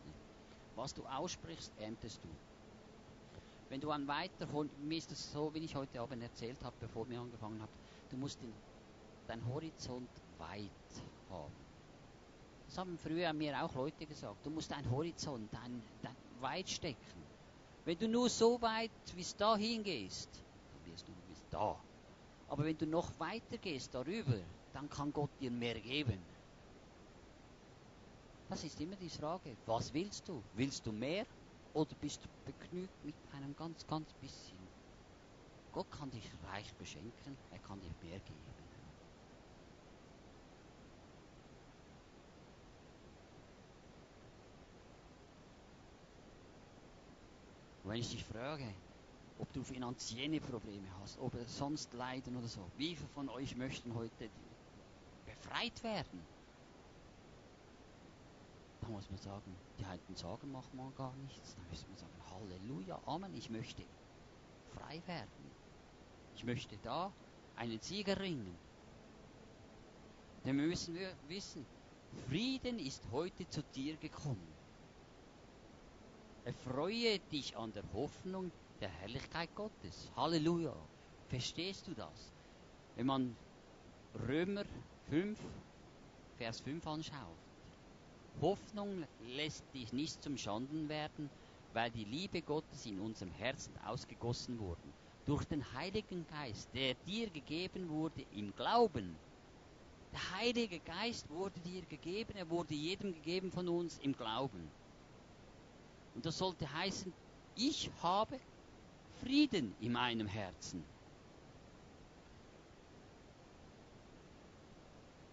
Was 0.76 0.94
du 0.96 1.06
aussprichst, 1.06 1.72
erntest 1.80 2.24
du. 2.24 2.30
Wenn 3.70 3.80
du 3.80 3.92
an 3.92 4.08
weiter, 4.08 4.48
mir 4.82 4.98
ist 4.98 5.12
es 5.12 5.32
so, 5.32 5.54
wie 5.54 5.60
ich 5.60 5.76
heute 5.76 6.02
Abend 6.02 6.24
erzählt 6.24 6.62
habe, 6.64 6.76
bevor 6.80 7.08
wir 7.08 7.22
angefangen 7.22 7.62
haben, 7.62 7.72
du 8.10 8.18
musst 8.18 8.42
den, 8.42 8.52
dein 9.32 9.46
Horizont 9.48 10.10
weit 10.38 10.70
haben. 11.30 11.54
Das 12.68 12.78
haben 12.78 12.98
früher 12.98 13.32
mir 13.32 13.64
auch 13.64 13.74
Leute 13.76 14.06
gesagt. 14.06 14.46
Du 14.46 14.50
musst 14.50 14.72
deinen 14.72 14.90
Horizont, 14.92 15.48
dein, 15.54 15.82
dein 16.02 16.16
weit 16.42 16.70
stecken. 16.70 17.22
Wenn 17.86 17.98
du 17.98 18.10
nur 18.10 18.30
so 18.30 18.62
weit 18.62 18.92
bis 19.16 19.36
dahin 19.36 19.84
gehst, 19.84 20.30
dann 20.74 20.92
wirst 20.92 21.08
du 21.08 21.14
bis 21.30 21.42
da. 21.50 21.78
Aber 22.50 22.66
wenn 22.66 22.78
du 22.78 22.86
noch 22.86 23.18
weiter 23.20 23.58
gehst 23.58 23.94
darüber, 23.96 24.38
dann 24.74 24.90
kann 24.90 25.14
Gott 25.14 25.30
dir 25.40 25.50
mehr 25.50 25.80
geben. 25.80 26.20
Das 28.50 28.66
ist 28.66 28.82
immer 28.82 28.98
die 28.98 29.10
Frage. 29.10 29.56
Was 29.66 29.94
willst 29.94 30.28
du? 30.28 30.44
Willst 30.56 30.86
du 30.86 30.92
mehr 30.92 31.26
oder 31.74 31.96
bist 32.02 32.22
du 32.22 32.28
begnügt 32.46 33.06
mit 33.06 33.16
einem 33.34 33.56
ganz, 33.56 33.88
ganz 33.88 34.12
bisschen? 34.16 34.60
Gott 35.72 35.90
kann 35.90 36.12
dich 36.12 36.30
reich 36.52 36.74
beschenken, 36.74 37.38
er 37.52 37.60
kann 37.60 37.80
dir 37.80 37.94
mehr 38.02 38.20
geben. 38.20 38.61
Wenn 47.92 48.00
ich 48.00 48.10
dich 48.10 48.24
frage, 48.24 48.74
ob 49.38 49.52
du 49.52 49.64
finanzielle 49.64 50.40
Probleme 50.40 50.88
hast, 51.02 51.20
ob 51.20 51.34
sonst 51.46 51.94
Leiden 51.94 52.38
oder 52.38 52.48
so, 52.48 52.66
wie 52.78 52.96
viele 52.96 53.10
von 53.10 53.28
euch 53.28 53.54
möchten 53.58 53.94
heute 53.94 54.30
befreit 55.26 55.84
werden? 55.84 56.22
Da 58.80 58.88
muss 58.88 59.10
man 59.10 59.20
sagen, 59.20 59.56
die 59.78 59.84
alten 59.84 60.16
sagen, 60.16 60.52
macht 60.54 60.74
man 60.74 60.96
gar 60.96 61.14
nichts. 61.18 61.56
Da 61.56 61.62
müssen 61.70 61.90
wir 61.90 61.98
sagen, 61.98 62.14
Halleluja, 62.30 62.98
Amen, 63.06 63.36
ich 63.36 63.50
möchte 63.50 63.84
frei 64.74 65.02
werden. 65.06 65.52
Ich 66.38 66.46
möchte 66.46 66.78
da 66.78 67.12
einen 67.58 67.80
Sieger 67.82 68.18
ringen. 68.22 68.56
Denn 70.46 70.58
wir 70.58 70.66
müssen 70.66 70.98
wissen, 71.28 71.66
Frieden 72.30 72.80
ist 72.80 73.04
heute 73.12 73.50
zu 73.50 73.62
dir 73.76 73.98
gekommen. 73.98 74.51
Erfreue 76.44 77.20
dich 77.32 77.56
an 77.56 77.72
der 77.72 77.84
Hoffnung 77.94 78.52
der 78.80 78.90
Herrlichkeit 78.90 79.54
Gottes. 79.54 80.10
Halleluja. 80.16 80.74
Verstehst 81.30 81.88
du 81.88 81.94
das? 81.94 82.34
Wenn 82.96 83.06
man 83.06 83.36
Römer 84.28 84.64
5, 85.12 85.38
Vers 86.38 86.60
5 86.62 86.88
anschaut. 86.88 87.38
Hoffnung 88.42 89.06
lässt 89.36 89.64
dich 89.76 89.94
nicht 89.94 90.24
zum 90.24 90.36
Schanden 90.36 90.90
werden, 90.90 91.30
weil 91.74 91.92
die 91.92 92.06
Liebe 92.06 92.42
Gottes 92.42 92.88
in 92.88 93.00
unserem 93.00 93.32
Herzen 93.34 93.78
ausgegossen 93.86 94.58
wurde. 94.58 94.82
Durch 95.28 95.46
den 95.46 95.64
Heiligen 95.74 96.26
Geist, 96.26 96.70
der 96.74 96.96
dir 97.06 97.30
gegeben 97.30 97.88
wurde 97.90 98.26
im 98.36 98.52
Glauben. 98.56 99.16
Der 100.12 100.40
Heilige 100.40 100.80
Geist 100.80 101.30
wurde 101.30 101.60
dir 101.60 101.84
gegeben, 101.84 102.34
er 102.36 102.50
wurde 102.50 102.74
jedem 102.74 103.14
gegeben 103.14 103.52
von 103.52 103.70
uns 103.70 104.00
im 104.00 104.14
Glauben. 104.14 104.81
Und 106.16 106.26
das 106.26 106.38
sollte 106.38 106.72
heißen, 106.72 107.14
ich 107.56 107.90
habe 108.02 108.40
Frieden 109.22 109.76
in 109.80 109.92
meinem 109.92 110.28
Herzen. 110.28 110.84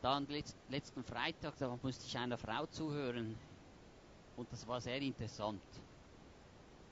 Dann 0.03 0.27
letzten 0.69 1.03
Freitag, 1.03 1.57
da 1.59 1.77
musste 1.83 2.07
ich 2.07 2.17
einer 2.17 2.39
Frau 2.39 2.67
zuhören 2.67 3.37
und 4.37 4.51
das 4.53 4.67
war 4.67 4.81
sehr 4.81 5.01
interessant. 5.01 5.61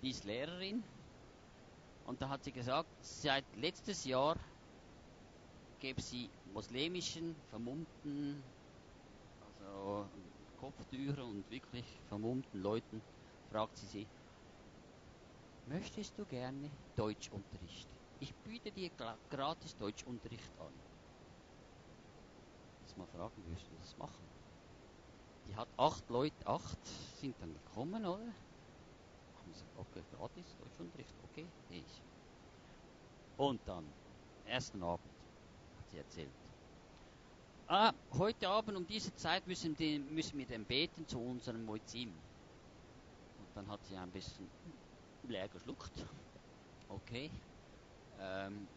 Die 0.02 0.11
ist 0.11 0.25
Lehrerin 0.25 0.83
und 2.07 2.21
da 2.21 2.28
hat 2.28 2.43
sie 2.43 2.52
gesagt, 2.52 2.88
seit 3.00 3.45
letztes 3.57 4.05
Jahr 4.05 4.37
gäbe 5.78 6.00
sie 6.00 6.28
muslimischen, 6.52 7.37
vermummten 7.50 8.43
äh, 9.61 10.57
Kopftücher 10.59 11.25
und 11.25 11.49
wirklich 11.50 11.87
vermummten 12.09 12.61
Leuten, 12.61 13.00
fragt 13.50 13.76
sie 13.76 13.87
sie, 13.87 14.07
möchtest 15.67 16.19
du 16.19 16.25
gerne 16.26 16.71
Deutschunterricht? 16.97 17.88
Ich 18.21 18.35
biete 18.37 18.71
dir 18.73 18.91
gratis 19.31 19.76
Deutschunterricht 19.76 20.59
an. 20.59 20.73
Jetzt 22.83 22.97
mal 22.97 23.07
fragen, 23.07 23.45
wirst 23.50 23.67
du 23.71 23.76
das 23.76 23.97
machen? 23.99 24.25
Die 25.47 25.55
hat 25.55 25.69
acht 25.76 26.09
Leute, 26.09 26.47
acht 26.47 26.79
sind 27.21 27.35
dann 27.41 27.53
gekommen, 27.53 28.05
oder? 28.05 28.33
Haben 29.37 29.53
gesagt, 29.53 29.76
okay, 29.76 30.03
gratis 30.11 30.57
Deutschunterricht, 30.57 31.15
okay, 31.25 31.47
ich. 31.71 32.03
Und 33.37 33.61
dann, 33.67 33.85
ersten 34.45 34.83
Abend, 34.83 35.12
hat 35.79 35.91
sie 35.91 35.99
erzählt. 35.99 36.31
Ah, 37.69 37.93
heute 38.12 38.49
Abend 38.49 38.76
um 38.76 38.87
diese 38.87 39.15
Zeit 39.17 39.47
müssen, 39.47 39.75
die, 39.76 39.99
müssen 39.99 40.38
wir 40.38 40.47
dann 40.47 40.65
beten 40.65 41.07
zu 41.07 41.19
unserem 41.19 41.65
Moizim. 41.65 42.12
Und 43.57 43.65
dann 43.65 43.73
hat 43.73 43.87
sie 43.87 43.97
ein 43.97 44.13
bisschen 44.13 44.51
leer 45.23 45.49
geschluckt. 45.49 45.93
Okay. 46.89 47.31
Ähm, 48.19 48.69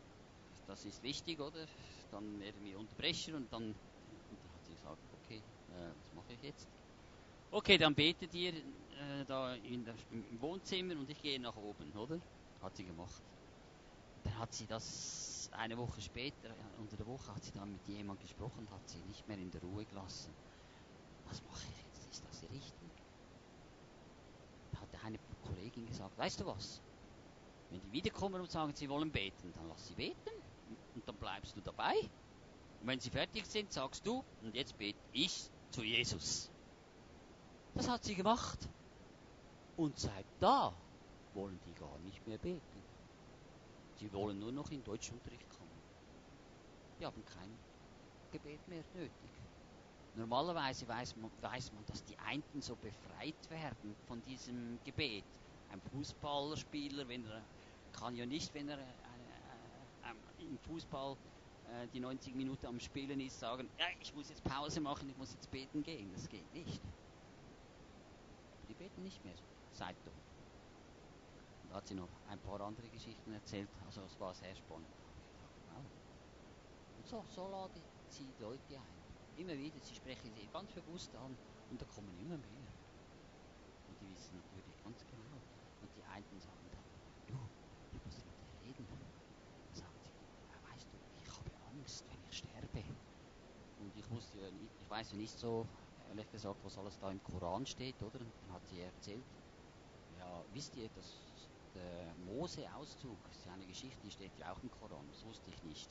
das 0.66 0.86
ist 0.86 1.04
wichtig, 1.04 1.38
oder? 1.42 1.66
Dann 2.12 2.40
werden 2.40 2.64
wir 2.64 2.80
unterbrechen 2.80 3.36
und 3.36 3.52
dann, 3.52 3.76
und 4.30 4.42
dann 4.42 4.54
hat 4.54 4.66
sie 4.66 4.72
gesagt, 4.76 5.02
okay, 5.12 5.44
äh, 5.68 5.92
was 6.00 6.14
mache 6.14 6.32
ich 6.32 6.42
jetzt? 6.44 6.66
Okay, 7.52 7.78
dann 7.78 7.94
betet 7.94 8.34
ihr 8.34 8.54
äh, 8.54 9.26
da 9.26 9.58
der, 9.58 9.96
im 10.12 10.40
Wohnzimmer 10.40 10.98
und 10.98 11.10
ich 11.10 11.22
gehe 11.22 11.42
nach 11.42 11.58
oben, 11.58 11.92
oder? 11.98 12.22
Hat 12.62 12.78
sie 12.78 12.86
gemacht. 12.86 13.22
Dann 14.24 14.38
hat 14.38 14.54
sie 14.54 14.66
das 14.66 15.50
eine 15.52 15.78
Woche 15.78 16.02
später, 16.02 16.56
unter 16.78 16.96
der 16.96 17.06
Woche, 17.06 17.36
hat 17.36 17.44
sie 17.44 17.52
dann 17.52 17.74
mit 17.74 17.86
jemandem 17.86 18.20
gesprochen, 18.20 18.70
hat 18.72 18.88
sie 18.88 19.04
nicht 19.04 19.28
mehr 19.28 19.38
in 19.38 19.52
der 19.52 19.60
Ruhe 19.62 19.86
gelassen. 19.86 20.34
Was 21.26 21.44
mache 21.44 21.68
ich 21.68 21.84
jetzt? 21.84 22.10
Ist 22.12 22.24
das 22.26 22.50
richtig? 22.50 22.79
Kollegin 25.50 25.86
gesagt, 25.86 26.18
weißt 26.18 26.40
du 26.42 26.46
was? 26.46 26.82
Wenn 27.70 27.82
die 27.82 27.92
wiederkommen 27.92 28.42
und 28.42 28.52
sagen, 28.52 28.74
sie 28.76 28.90
wollen 28.90 29.12
beten, 29.12 29.52
dann 29.54 29.68
lass 29.68 29.88
sie 29.88 29.96
beten 29.96 30.30
und 30.96 31.08
dann 31.08 31.16
bleibst 31.16 31.56
du 31.56 31.62
dabei. 31.62 31.96
Und 32.82 32.88
wenn 32.88 33.00
sie 33.00 33.10
fertig 33.10 33.46
sind, 33.46 33.72
sagst 33.72 34.06
du, 34.06 34.24
und 34.42 34.56
jetzt 34.56 34.78
bete 34.78 35.00
ich 35.12 35.50
zu 35.72 35.84
Jesus. 35.84 36.50
Das 37.76 37.88
hat 37.90 38.04
sie 38.04 38.16
gemacht. 38.16 38.58
Und 39.78 39.98
seit 39.98 40.26
da 40.40 40.74
wollen 41.34 41.60
die 41.66 41.74
gar 41.74 41.98
nicht 42.00 42.26
mehr 42.28 42.38
beten. 42.38 42.84
Sie 44.00 44.12
wollen 44.14 44.40
nur 44.40 44.52
noch 44.52 44.72
in 44.72 44.84
Deutschunterricht 44.84 45.50
kommen. 45.50 45.70
Die 47.00 47.06
haben 47.06 47.24
kein 47.26 47.58
Gebet 48.32 48.66
mehr 48.68 48.84
nötig. 48.94 49.39
Normalerweise 50.16 50.88
weiß 50.88 51.16
man, 51.18 51.32
weiß 51.42 51.72
man, 51.74 51.86
dass 51.86 52.04
die 52.04 52.18
einen 52.20 52.62
so 52.62 52.76
befreit 52.76 53.50
werden 53.50 53.96
von 54.08 54.22
diesem 54.24 54.80
Gebet. 54.84 55.24
Ein 55.72 55.82
Fußballerspieler, 55.82 57.08
wenn 57.08 57.26
er 57.26 57.42
kann 57.92 58.16
ja 58.16 58.26
nicht, 58.26 58.54
wenn 58.54 58.70
er 58.70 58.78
äh, 58.78 58.82
äh, 58.82 60.46
im 60.46 60.58
Fußball 60.60 61.16
äh, 61.68 61.88
die 61.94 62.00
90 62.00 62.36
Minuten 62.36 62.66
am 62.66 62.80
Spielen 62.80 63.20
ist, 63.20 63.40
sagen, 63.40 63.70
ja, 63.78 63.86
ich 64.00 64.14
muss 64.14 64.30
jetzt 64.30 64.44
Pause 64.44 64.80
machen, 64.82 65.10
ich 65.10 65.18
muss 65.18 65.34
jetzt 65.34 65.50
beten 65.52 65.84
gehen. 65.84 66.12
Das 66.14 66.28
geht 66.28 66.54
nicht. 66.54 66.82
Die 68.68 68.74
beten 68.74 69.04
nicht 69.04 69.24
mehr 69.24 69.36
seitdem. 69.74 70.14
Da 71.70 71.76
hat 71.76 71.88
sie 71.88 71.96
noch 71.96 72.10
ein 72.28 72.40
paar 72.40 72.62
andere 72.62 72.88
Geschichten 72.90 73.32
erzählt, 73.34 73.70
also 73.86 74.02
es 74.02 74.20
war 74.20 74.34
sehr 74.34 74.56
spannend. 74.56 74.88
Und 76.98 77.08
so, 77.08 77.24
so 77.28 77.48
lade 77.48 77.80
sie 78.10 78.28
Leute 78.40 78.76
ein. 78.76 78.99
Immer 79.40 79.58
wieder, 79.58 79.80
sie 79.80 79.96
sprechen 79.96 80.34
sie 80.36 80.46
ganz 80.52 80.70
bewusst 80.74 81.16
an 81.16 81.32
und 81.72 81.82
da 81.82 81.86
kommen 81.86 82.12
immer 82.20 82.36
mehr. 82.36 82.68
Und 83.88 83.96
die 84.02 84.12
wissen 84.14 84.36
natürlich 84.36 84.84
ganz 84.84 85.00
genau. 85.08 85.40
Und 85.80 85.90
die 85.96 86.04
einen 86.04 86.42
sagen 86.42 86.68
dann, 86.70 86.84
du, 87.26 87.40
ich 87.96 88.04
muss 88.04 88.20
mit 88.26 88.36
dir 88.36 88.68
reden. 88.68 88.86
Sagt 89.72 90.04
sie, 90.04 90.12
ja, 90.52 90.60
weißt 90.70 90.88
du, 90.92 90.98
ich 91.24 91.30
habe 91.32 91.52
Angst, 91.72 92.04
wenn 92.10 92.20
ich 92.30 92.38
sterbe. 92.38 92.84
Und 93.80 93.96
ich 93.96 94.10
wusste 94.12 94.42
ja 94.42 94.52
nicht, 94.52 94.76
ich 94.82 94.90
weiß 94.90 95.12
ja 95.12 95.18
nicht 95.18 95.40
so, 95.40 95.66
ehrlich 96.10 96.30
gesagt, 96.34 96.60
was 96.66 96.78
alles 96.78 97.00
da 97.00 97.10
im 97.10 97.24
Koran 97.24 97.66
steht, 97.66 97.96
oder? 98.04 98.20
Und 98.20 98.34
dann 98.44 98.56
hat 98.56 98.68
sie 98.68 98.82
erzählt, 98.82 99.24
ja, 100.18 100.44
wisst 100.52 100.76
ihr, 100.76 100.90
dass 100.90 101.16
der 101.76 102.14
Mose-Auszug 102.26 103.18
ist 103.32 103.46
ja 103.46 103.54
eine 103.54 103.66
Geschichte, 103.66 104.02
die 104.04 104.12
steht 104.12 104.38
ja 104.38 104.52
auch 104.52 104.62
im 104.62 104.70
Koran, 104.70 105.08
das 105.08 105.24
wusste 105.24 105.50
ich 105.50 105.64
nicht. 105.64 105.90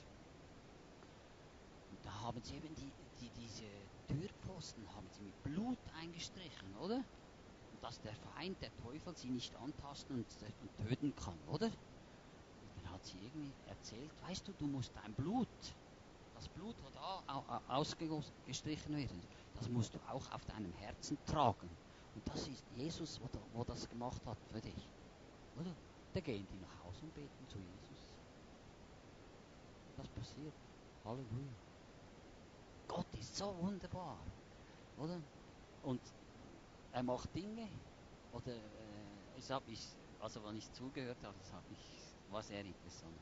Und 1.90 2.04
da 2.04 2.12
haben 2.20 2.42
sie 2.42 2.56
eben 2.56 2.74
die, 2.74 2.92
die, 3.20 3.30
diese 3.40 3.64
Türpfosten 4.08 4.84
haben 4.94 5.06
sie 5.10 5.22
mit 5.22 5.42
Blut 5.42 5.78
eingestrichen, 6.00 6.74
oder? 6.80 6.96
Und 6.96 7.82
dass 7.82 8.00
der 8.00 8.14
Feind, 8.14 8.60
der 8.62 8.74
Teufel, 8.78 9.16
sie 9.16 9.28
nicht 9.28 9.54
antasten 9.56 10.16
und, 10.16 10.26
und 10.62 10.88
töten 10.88 11.14
kann, 11.16 11.38
oder? 11.48 11.66
Und 11.66 11.72
dann 12.76 12.92
hat 12.92 13.04
sie 13.04 13.18
irgendwie 13.18 13.52
erzählt, 13.68 14.10
weißt 14.26 14.48
du, 14.48 14.52
du 14.52 14.66
musst 14.66 14.92
dein 14.96 15.12
Blut, 15.14 15.48
das 16.34 16.48
Blut, 16.48 16.74
das 16.84 16.92
da 16.92 17.62
ausgestrichen 17.68 18.96
wird, 18.96 19.10
das 19.54 19.68
musst 19.68 19.94
du 19.94 19.98
auch 20.08 20.30
auf 20.32 20.44
deinem 20.46 20.72
Herzen 20.74 21.18
tragen. 21.26 21.68
Und 22.14 22.26
das 22.28 22.48
ist 22.48 22.64
Jesus, 22.76 23.20
wo, 23.20 23.28
wo 23.58 23.64
das 23.64 23.88
gemacht 23.88 24.24
hat 24.26 24.38
für 24.52 24.60
dich. 24.60 24.88
Oder? 25.60 25.74
Da 26.14 26.20
gehen 26.20 26.46
die 26.50 26.58
nach 26.60 26.84
Hause 26.84 27.02
und 27.02 27.14
beten 27.14 27.48
zu 27.48 27.58
Jesus. 27.58 28.14
Das 29.96 30.08
passiert. 30.08 30.54
Halleluja. 31.04 31.67
Gott 32.88 33.06
ist 33.18 33.36
so 33.36 33.54
wunderbar. 33.60 34.18
Oder? 34.98 35.20
Und 35.84 36.00
er 36.92 37.02
macht 37.02 37.34
Dinge, 37.34 37.68
oder 38.32 38.52
äh, 38.52 39.38
ich 39.38 39.50
habe 39.50 39.70
ich, 39.70 39.86
also 40.20 40.44
wenn 40.44 40.56
ich 40.56 40.72
zugehört 40.72 41.18
habe, 41.22 41.34
das 41.38 41.52
ich, 41.70 42.32
war 42.32 42.42
sehr 42.42 42.64
interessant. 42.64 43.14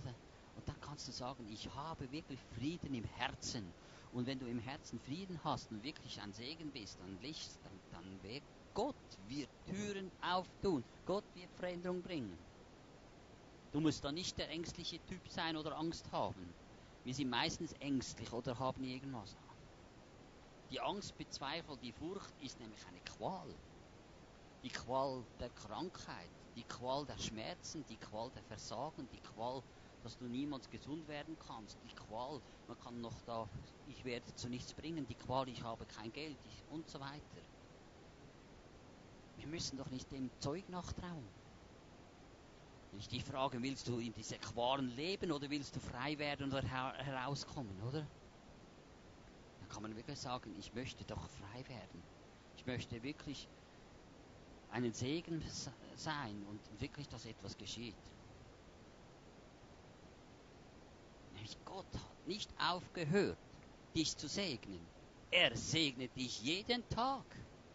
Oder? 0.00 0.14
Und 0.56 0.68
dann 0.68 0.80
kannst 0.80 1.06
du 1.08 1.12
sagen, 1.12 1.46
ich 1.50 1.72
habe 1.74 2.10
wirklich 2.10 2.40
Frieden 2.58 2.94
im 2.94 3.04
Herzen. 3.04 3.72
Und 4.12 4.26
wenn 4.26 4.38
du 4.38 4.46
im 4.46 4.58
Herzen 4.58 4.98
Frieden 5.00 5.38
hast 5.44 5.70
und 5.70 5.82
wirklich 5.82 6.20
ein 6.20 6.32
Segen 6.32 6.70
bist, 6.70 6.98
ein 7.00 7.18
Licht, 7.22 7.50
dann, 7.64 8.02
dann 8.02 8.22
wird 8.22 8.42
Gott 8.74 8.94
wird 9.28 9.48
Türen 9.66 10.10
auftun. 10.22 10.82
Gott 11.06 11.24
wird 11.34 11.50
Veränderung 11.58 12.02
bringen. 12.02 12.36
Du 13.72 13.80
musst 13.80 14.04
da 14.04 14.12
nicht 14.12 14.38
der 14.38 14.50
ängstliche 14.50 14.98
Typ 15.06 15.26
sein 15.28 15.56
oder 15.56 15.76
Angst 15.78 16.10
haben. 16.12 16.54
Wir 17.04 17.14
sind 17.14 17.30
meistens 17.30 17.72
ängstlich 17.80 18.32
oder 18.32 18.58
haben 18.58 18.84
irgendwas. 18.84 19.36
Die 20.70 20.80
Angst 20.80 21.18
bezweifelt, 21.18 21.82
die 21.82 21.92
Furcht 21.92 22.32
ist 22.40 22.58
nämlich 22.60 22.86
eine 22.86 23.00
Qual. 23.00 23.54
Die 24.62 24.70
Qual 24.70 25.24
der 25.40 25.50
Krankheit, 25.50 26.30
die 26.54 26.62
Qual 26.62 27.04
der 27.04 27.18
Schmerzen, 27.18 27.84
die 27.88 27.96
Qual 27.96 28.30
der 28.30 28.42
Versagen, 28.44 29.08
die 29.12 29.20
Qual, 29.20 29.62
dass 30.04 30.16
du 30.16 30.26
niemals 30.26 30.70
gesund 30.70 31.06
werden 31.08 31.36
kannst, 31.46 31.76
die 31.82 31.94
Qual, 31.94 32.40
man 32.68 32.78
kann 32.78 33.00
noch 33.00 33.20
da, 33.26 33.48
ich 33.88 34.04
werde 34.04 34.32
zu 34.36 34.48
nichts 34.48 34.72
bringen, 34.72 35.04
die 35.06 35.14
Qual, 35.14 35.48
ich 35.48 35.62
habe 35.62 35.84
kein 35.86 36.12
Geld 36.12 36.38
ich, 36.44 36.62
und 36.70 36.88
so 36.88 37.00
weiter. 37.00 37.42
Wir 39.36 39.48
müssen 39.48 39.76
doch 39.76 39.90
nicht 39.90 40.10
dem 40.12 40.30
Zeug 40.38 40.68
nachtrauen. 40.68 41.41
Nicht 42.92 43.10
die 43.10 43.20
Frage, 43.20 43.62
willst 43.62 43.88
du 43.88 43.98
in 43.98 44.12
diese 44.12 44.36
Qualen 44.38 44.88
leben 44.96 45.32
oder 45.32 45.48
willst 45.48 45.74
du 45.74 45.80
frei 45.80 46.18
werden 46.18 46.52
oder 46.52 46.62
herauskommen, 46.62 47.80
oder? 47.88 48.06
Dann 49.60 49.68
kann 49.68 49.82
man 49.82 49.96
wirklich 49.96 50.18
sagen, 50.18 50.54
ich 50.58 50.72
möchte 50.74 51.04
doch 51.04 51.28
frei 51.30 51.68
werden. 51.68 52.02
Ich 52.56 52.66
möchte 52.66 53.02
wirklich 53.02 53.48
einen 54.70 54.92
Segen 54.92 55.42
sein 55.96 56.44
und 56.44 56.80
wirklich, 56.80 57.08
dass 57.08 57.24
etwas 57.24 57.56
geschieht. 57.56 57.96
Nämlich 61.32 61.56
Gott 61.64 61.86
hat 61.94 62.26
nicht 62.26 62.50
aufgehört, 62.58 63.38
dich 63.96 64.16
zu 64.16 64.28
segnen. 64.28 64.86
Er 65.30 65.56
segnet 65.56 66.14
dich 66.16 66.42
jeden 66.42 66.86
Tag. 66.90 67.24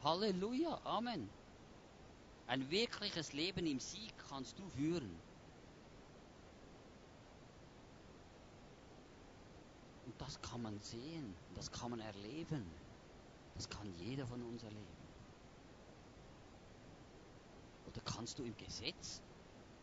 Halleluja, 0.03 0.79
Amen. 0.85 1.27
Ein 2.47 2.69
wirkliches 2.71 3.33
Leben 3.33 3.67
im 3.67 3.79
Sieg 3.79 4.13
kannst 4.29 4.57
du 4.57 4.69
führen. 4.69 5.19
Und 10.05 10.21
das 10.21 10.41
kann 10.41 10.61
man 10.61 10.79
sehen, 10.79 11.35
das 11.55 11.69
kann 11.69 11.91
man 11.91 11.99
erleben. 11.99 12.63
Das 13.55 13.67
kann 13.69 13.91
jeder 13.99 14.25
von 14.25 14.41
uns 14.43 14.63
erleben. 14.63 15.07
Oder 17.87 18.01
kannst 18.01 18.39
du 18.39 18.43
im 18.43 18.55
Gesetz, 18.55 19.21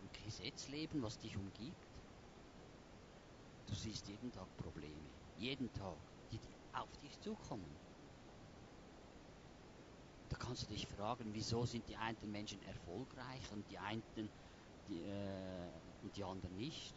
im 0.00 0.24
Gesetz 0.24 0.68
leben, 0.68 1.03
was 1.03 1.18
dich 1.18 1.37
umgibt? 1.37 1.88
Du 3.66 3.74
siehst 3.74 4.09
jeden 4.09 4.33
Tag 4.33 4.46
Probleme, 4.57 5.11
jeden 5.37 5.70
Tag, 5.74 5.96
die 6.31 6.38
auf 6.72 6.96
dich 7.03 7.20
zukommen. 7.20 7.93
Kannst 10.44 10.62
du 10.62 10.66
dich 10.66 10.87
fragen, 10.87 11.33
wieso 11.33 11.64
sind 11.64 11.88
die 11.88 11.96
einen 11.96 12.30
Menschen 12.30 12.62
erfolgreich 12.62 13.50
und 13.52 13.68
die 13.70 13.78
einen 13.78 14.02
die, 14.88 15.02
äh, 15.02 15.70
und 16.02 16.16
die 16.16 16.24
anderen 16.24 16.57
nicht? 16.57 16.94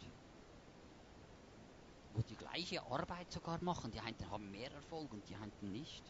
wo 2.18 2.22
die 2.22 2.36
gleiche 2.36 2.82
Arbeit 2.82 3.30
sogar 3.32 3.62
machen. 3.62 3.92
Die 3.92 4.00
einen 4.00 4.30
haben 4.30 4.50
mehr 4.50 4.72
Erfolg 4.72 5.12
und 5.12 5.28
die 5.28 5.36
anderen 5.36 5.72
nicht. 5.72 6.02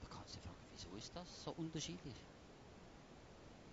Da 0.00 0.08
kannst 0.08 0.36
du 0.36 0.40
fragen, 0.40 0.66
wieso 0.70 0.94
ist 0.96 1.16
das 1.16 1.44
so 1.44 1.52
unterschiedlich? 1.52 2.14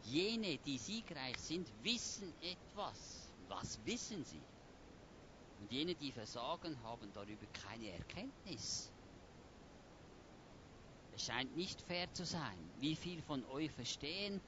Jene, 0.06 0.58
die 0.60 0.78
siegreich 0.78 1.38
sind, 1.38 1.68
wissen 1.84 2.34
etwas. 2.42 3.34
Was 3.50 3.86
wissen 3.86 4.24
sie? 4.24 4.42
Und 5.60 5.72
jene, 5.72 5.96
die 5.96 6.12
versagen, 6.12 6.82
haben 6.84 7.12
darüber 7.14 7.48
keine 7.48 7.90
Erkenntnis. 7.90 8.93
Es 11.16 11.26
scheint 11.26 11.56
nicht 11.56 11.82
fair 11.82 12.12
zu 12.14 12.26
sein. 12.26 12.58
Wie 12.80 12.96
viel 12.96 13.22
von 13.22 13.46
euch 13.46 13.72
verstehen, 13.72 14.42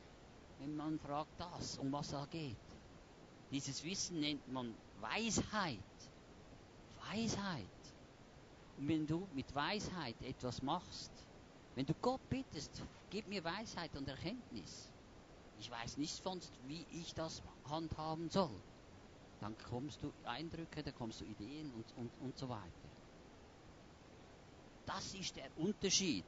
wenn 0.59 0.75
man 0.75 0.99
fragt 0.99 1.39
das, 1.39 1.77
um 1.77 1.91
was 1.91 2.09
da 2.09 2.25
geht? 2.25 2.57
Dieses 3.51 3.83
Wissen 3.83 4.19
nennt 4.19 4.47
man 4.51 4.73
Weisheit. 4.99 5.79
Weisheit. 7.11 7.67
Und 8.77 8.87
wenn 8.87 9.05
du 9.05 9.27
mit 9.33 9.53
Weisheit 9.53 10.19
etwas 10.21 10.61
machst, 10.61 11.11
wenn 11.75 11.85
du 11.85 11.93
Gott 12.01 12.21
bittest, 12.29 12.83
gib 13.09 13.27
mir 13.27 13.43
Weisheit 13.43 13.95
und 13.95 14.07
Erkenntnis. 14.07 14.91
Ich 15.59 15.69
weiß 15.69 15.97
nicht 15.97 16.23
sonst, 16.23 16.51
wie 16.67 16.85
ich 16.91 17.13
das 17.13 17.41
handhaben 17.69 18.29
soll. 18.29 18.61
Dann 19.39 19.55
kommst 19.69 20.01
du 20.01 20.11
Eindrücke, 20.23 20.83
dann 20.83 20.95
kommst 20.95 21.21
du 21.21 21.25
Ideen 21.25 21.71
und, 21.73 21.85
und, 21.97 22.11
und 22.21 22.37
so 22.37 22.49
weiter. 22.49 22.89
Das 24.85 25.13
ist 25.13 25.35
der 25.35 25.49
Unterschied. 25.57 26.25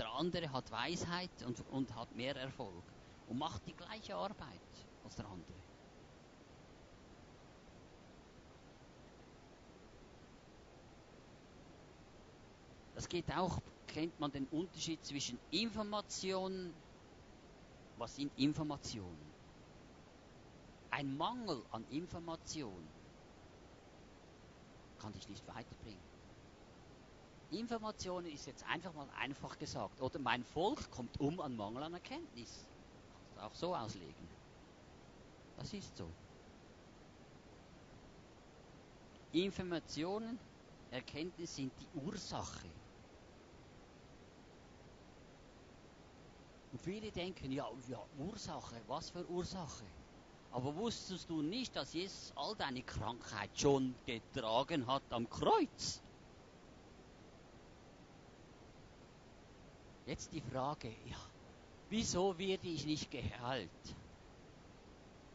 Der 0.00 0.10
andere 0.14 0.50
hat 0.50 0.70
Weisheit 0.70 1.42
und, 1.44 1.60
und 1.68 1.94
hat 1.94 2.10
mehr 2.12 2.34
Erfolg 2.34 2.82
und 3.26 3.36
macht 3.36 3.66
die 3.66 3.74
gleiche 3.74 4.16
Arbeit 4.16 4.62
als 5.04 5.14
der 5.14 5.26
andere. 5.26 5.62
Das 12.94 13.06
geht 13.10 13.30
auch, 13.30 13.58
kennt 13.88 14.18
man 14.18 14.32
den 14.32 14.46
Unterschied 14.46 15.04
zwischen 15.04 15.38
Informationen. 15.50 16.72
Was 17.98 18.16
sind 18.16 18.32
Informationen? 18.38 19.34
Ein 20.88 21.14
Mangel 21.14 21.62
an 21.72 21.84
Information 21.90 22.88
kann 24.98 25.12
dich 25.12 25.28
nicht 25.28 25.46
weiterbringen. 25.46 26.09
Informationen 27.50 28.26
ist 28.26 28.46
jetzt 28.46 28.64
einfach 28.64 28.92
mal 28.94 29.08
einfach 29.18 29.58
gesagt. 29.58 30.00
Oder 30.00 30.18
mein 30.18 30.44
Volk 30.44 30.90
kommt 30.90 31.18
um 31.18 31.40
an 31.40 31.56
Mangel 31.56 31.82
an 31.82 31.94
Erkenntnis. 31.94 32.68
Kannst 33.34 33.38
auch 33.38 33.54
so 33.54 33.74
auslegen. 33.74 34.28
Das 35.56 35.72
ist 35.72 35.96
so. 35.96 36.08
Informationen, 39.32 40.38
Erkenntnis 40.90 41.54
sind 41.54 41.72
die 41.80 41.98
Ursache. 41.98 42.68
Und 46.72 46.80
viele 46.80 47.10
denken, 47.10 47.50
ja, 47.52 47.68
ja, 47.88 48.00
Ursache, 48.18 48.80
was 48.86 49.10
für 49.10 49.28
Ursache? 49.28 49.84
Aber 50.52 50.74
wusstest 50.76 51.28
du 51.30 51.42
nicht, 51.42 51.74
dass 51.76 51.92
Jesus 51.92 52.32
all 52.36 52.56
deine 52.56 52.82
Krankheit 52.82 53.50
schon 53.54 53.94
getragen 54.06 54.86
hat 54.86 55.02
am 55.10 55.28
Kreuz? 55.28 56.00
Jetzt 60.10 60.32
die 60.32 60.40
Frage, 60.40 60.88
ja, 61.08 61.16
wieso 61.88 62.36
werde 62.36 62.66
ich 62.66 62.84
nicht 62.84 63.12
geheilt? 63.12 63.70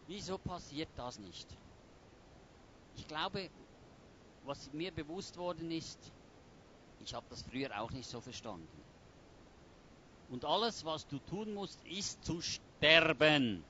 Wieso 0.05 0.37
passiert 0.37 0.89
das 0.97 1.17
nicht? 1.17 1.47
Ich 2.97 3.07
glaube, 3.07 3.49
was 4.43 4.69
mir 4.73 4.91
bewusst 4.91 5.37
worden 5.37 5.71
ist, 5.71 5.97
ich 6.99 7.13
habe 7.13 7.25
das 7.29 7.41
früher 7.43 7.79
auch 7.79 7.89
nicht 7.91 8.09
so 8.09 8.19
verstanden. 8.19 8.67
Und 10.27 10.43
alles, 10.43 10.83
was 10.83 11.07
du 11.07 11.19
tun 11.19 11.53
musst, 11.53 11.81
ist 11.85 12.25
zu 12.25 12.41
sterben. 12.41 13.63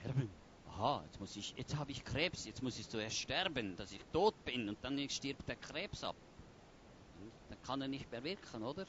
Sterben? 0.00 0.30
Aha, 0.70 1.02
jetzt 1.04 1.20
muss 1.20 1.36
ich, 1.36 1.52
jetzt 1.58 1.76
habe 1.76 1.92
ich 1.92 2.02
Krebs, 2.06 2.46
jetzt 2.46 2.62
muss 2.62 2.78
ich 2.78 2.88
zuerst 2.88 3.18
sterben, 3.18 3.76
dass 3.76 3.92
ich 3.92 4.00
tot 4.14 4.34
bin 4.46 4.70
und 4.70 4.78
dann 4.82 4.98
stirbt 5.10 5.46
der 5.46 5.56
Krebs 5.56 6.02
ab. 6.02 6.16
Kann 7.66 7.80
er 7.80 7.88
nicht 7.88 8.10
mehr 8.10 8.22
wirken, 8.22 8.62
oder? 8.62 8.86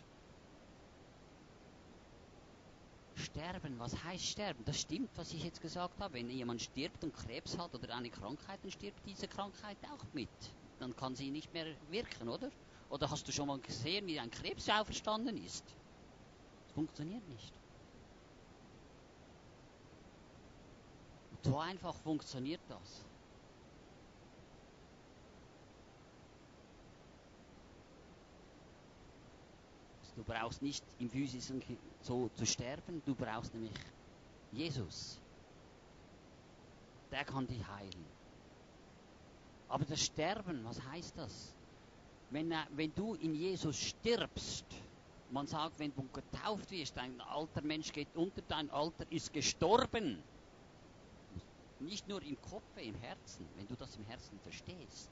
Sterben, 3.16 3.80
was 3.80 4.04
heißt 4.04 4.26
sterben? 4.26 4.66
Das 4.66 4.82
stimmt, 4.82 5.10
was 5.16 5.34
ich 5.34 5.44
jetzt 5.44 5.62
gesagt 5.62 6.00
habe. 6.00 6.16
Wenn 6.16 6.30
jemand 6.30 6.62
stirbt 6.62 7.04
und 7.04 7.14
Krebs 7.14 7.58
hat 7.58 7.74
oder 7.74 7.96
eine 7.96 8.10
Krankheit, 8.10 8.60
dann 8.62 8.72
stirbt 8.72 9.00
diese 9.06 9.28
Krankheit 9.28 9.78
auch 9.94 10.14
mit. 10.14 10.30
Dann 10.80 10.96
kann 10.96 11.16
sie 11.16 11.32
nicht 11.32 11.54
mehr 11.54 11.66
wirken, 11.90 12.28
oder? 12.28 12.52
Oder 12.90 13.10
hast 13.10 13.28
du 13.28 13.32
schon 13.32 13.48
mal 13.48 13.60
gesehen, 13.60 14.08
wie 14.08 14.20
ein 14.20 14.30
Krebs 14.30 14.70
auferstanden 14.70 15.38
ist? 15.38 15.64
Das 16.66 16.74
funktioniert 16.74 17.28
nicht. 17.30 17.54
So 21.44 21.58
einfach 21.58 21.96
funktioniert 21.96 22.62
das. 22.68 23.06
Du 30.16 30.24
brauchst 30.24 30.62
nicht 30.62 30.84
im 31.00 31.10
physischen 31.10 31.62
so 32.02 32.30
zu 32.36 32.46
sterben, 32.46 33.02
du 33.06 33.14
brauchst 33.16 33.54
nämlich 33.54 33.74
Jesus. 34.52 35.20
Der 37.12 37.26
kann 37.26 37.48
dich 37.48 37.66
heilen. 37.68 38.06
Aber 39.68 39.84
das 39.86 40.02
Sterben, 40.02 40.64
was 40.64 40.82
heißt 40.82 41.18
das? 41.18 41.56
Wenn, 42.30 42.54
wenn 42.72 42.94
du 42.96 43.16
in 43.16 43.36
Jesus 43.36 43.78
stirbst, 43.78 44.66
man 45.32 45.48
sagt, 45.48 45.80
wenn 45.80 45.94
du 45.94 46.08
getauft 46.14 46.72
wirst, 46.72 46.98
ein 46.98 47.20
alter 47.22 47.62
Mensch 47.62 47.92
geht 47.92 48.16
unter, 48.16 48.42
dein 48.48 48.70
Alter 48.70 49.06
ist 49.12 49.34
gestorben. 49.34 50.24
Nicht 51.80 52.08
nur 52.08 52.22
im 52.22 52.40
Kopf, 52.42 52.64
im 52.78 52.96
Herzen, 52.96 53.46
wenn 53.56 53.68
du 53.68 53.76
das 53.76 53.96
im 53.96 54.06
Herzen 54.06 54.40
verstehst, 54.40 55.10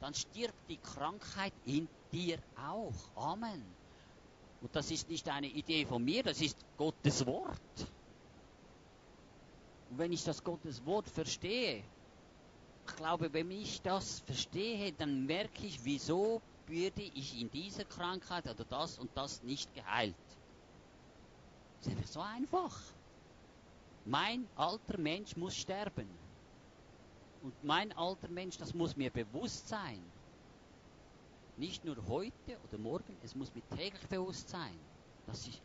dann 0.00 0.14
stirbt 0.14 0.68
die 0.68 0.78
Krankheit 0.78 1.52
in 1.64 1.88
dir 2.12 2.38
auch. 2.56 2.92
Amen. 3.14 3.62
Und 4.60 4.74
das 4.74 4.90
ist 4.90 5.08
nicht 5.08 5.28
eine 5.28 5.46
Idee 5.46 5.84
von 5.84 6.04
mir, 6.04 6.22
das 6.22 6.40
ist 6.40 6.56
Gottes 6.76 7.24
Wort. 7.26 7.60
Und 9.90 9.98
wenn 9.98 10.12
ich 10.12 10.24
das 10.24 10.42
Gottes 10.42 10.84
Wort 10.84 11.08
verstehe, 11.08 11.82
ich 12.86 12.96
glaube, 12.96 13.32
wenn 13.32 13.50
ich 13.50 13.82
das 13.82 14.20
verstehe, 14.20 14.92
dann 14.92 15.26
merke 15.26 15.66
ich, 15.66 15.84
wieso 15.84 16.40
würde 16.66 17.02
ich 17.02 17.40
in 17.40 17.50
dieser 17.50 17.84
Krankheit 17.84 18.48
oder 18.48 18.64
das 18.64 18.98
und 18.98 19.10
das 19.14 19.42
nicht 19.42 19.72
geheilt. 19.74 20.14
Das 21.78 21.88
ist 21.88 21.96
einfach 21.96 22.08
so 22.08 22.20
einfach. 22.20 22.80
Mein 24.04 24.46
alter 24.56 24.98
Mensch 24.98 25.36
muss 25.36 25.56
sterben. 25.56 26.08
Und 27.42 27.64
mein 27.64 27.92
alter 27.92 28.28
Mensch, 28.28 28.56
das 28.56 28.74
muss 28.74 28.96
mir 28.96 29.10
bewusst 29.10 29.68
sein. 29.68 30.02
Nicht 31.56 31.84
nur 31.84 31.96
heute 32.08 32.58
oder 32.68 32.78
morgen, 32.78 33.16
es 33.22 33.34
muss 33.34 33.54
mir 33.54 33.62
täglich 33.76 34.06
bewusst 34.08 34.48
sein, 34.48 34.78
dass 35.26 35.46
ich. 35.46 35.62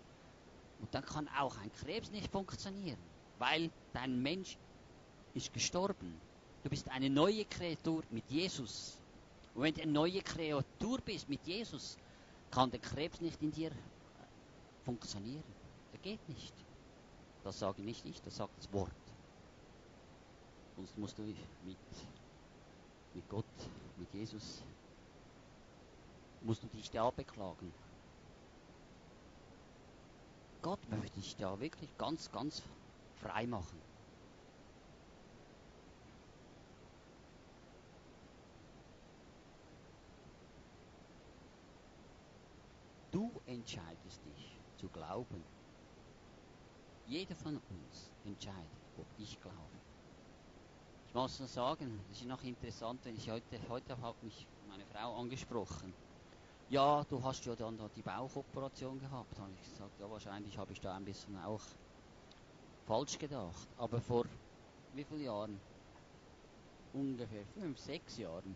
Und 0.79 0.93
dann 0.93 1.05
kann 1.05 1.27
auch 1.37 1.57
ein 1.57 1.71
Krebs 1.73 2.09
nicht 2.11 2.31
funktionieren, 2.31 2.97
weil 3.39 3.69
dein 3.93 4.21
Mensch 4.21 4.57
ist 5.33 5.53
gestorben. 5.53 6.19
Du 6.63 6.69
bist 6.69 6.89
eine 6.89 7.09
neue 7.09 7.45
Kreatur 7.45 8.03
mit 8.09 8.29
Jesus. 8.29 8.97
Und 9.53 9.63
wenn 9.63 9.73
du 9.73 9.81
eine 9.81 9.91
neue 9.91 10.21
Kreatur 10.21 10.99
bist 11.01 11.27
mit 11.27 11.45
Jesus, 11.45 11.97
kann 12.51 12.71
der 12.71 12.79
Krebs 12.79 13.19
nicht 13.19 13.41
in 13.41 13.51
dir 13.51 13.71
funktionieren. 14.83 15.43
Der 15.91 15.99
geht 15.99 16.29
nicht. 16.29 16.53
Das 17.43 17.59
sage 17.59 17.81
nicht 17.81 18.05
ich, 18.05 18.21
das 18.21 18.37
sagt 18.37 18.57
das 18.57 18.71
Wort. 18.71 18.91
Sonst 20.75 20.97
musst 20.97 21.17
du 21.17 21.23
mit, 21.23 21.77
mit 23.13 23.29
Gott, 23.29 23.45
mit 23.97 24.13
Jesus, 24.13 24.63
musst 26.41 26.63
du 26.63 26.67
dich 26.67 26.89
da 26.89 27.09
beklagen. 27.09 27.73
Gott 30.61 30.79
möchte 30.89 31.19
dich 31.19 31.35
da 31.37 31.59
wirklich 31.59 31.89
ganz, 31.97 32.31
ganz 32.31 32.61
frei 33.15 33.47
machen. 33.47 33.79
Du 43.11 43.29
entscheidest 43.45 44.23
dich 44.25 44.57
zu 44.77 44.87
glauben. 44.87 45.43
Jeder 47.07 47.35
von 47.35 47.57
uns 47.57 48.11
entscheidet, 48.23 48.55
ob 48.97 49.05
ich 49.17 49.39
glaube. 49.41 49.57
Ich 51.07 51.13
muss 51.13 51.39
nur 51.39 51.47
sagen, 51.49 51.99
das 52.07 52.19
ist 52.19 52.27
noch 52.27 52.41
interessant, 52.43 53.03
wenn 53.03 53.17
ich 53.17 53.29
heute, 53.29 53.59
heute 53.67 53.99
hat 54.01 54.23
mich 54.23 54.47
meine 54.69 54.85
Frau 54.85 55.19
angesprochen. 55.19 55.93
Ja, 56.71 57.03
du 57.03 57.21
hast 57.21 57.43
ja 57.43 57.53
dann 57.53 57.77
die 57.97 58.01
Bauchoperation 58.01 58.97
gehabt. 58.97 59.37
Habe 59.37 59.51
ich 59.51 59.61
gesagt, 59.61 59.99
ja, 59.99 60.09
wahrscheinlich 60.09 60.57
habe 60.57 60.71
ich 60.71 60.79
da 60.79 60.95
ein 60.95 61.03
bisschen 61.03 61.35
auch 61.35 61.59
falsch 62.87 63.19
gedacht. 63.19 63.67
Aber 63.75 63.99
vor 63.99 64.23
wie 64.93 65.03
vielen 65.03 65.25
Jahren? 65.25 65.59
ungefähr 66.93 67.45
fünf, 67.45 67.77
sechs 67.77 68.17
Jahren, 68.17 68.55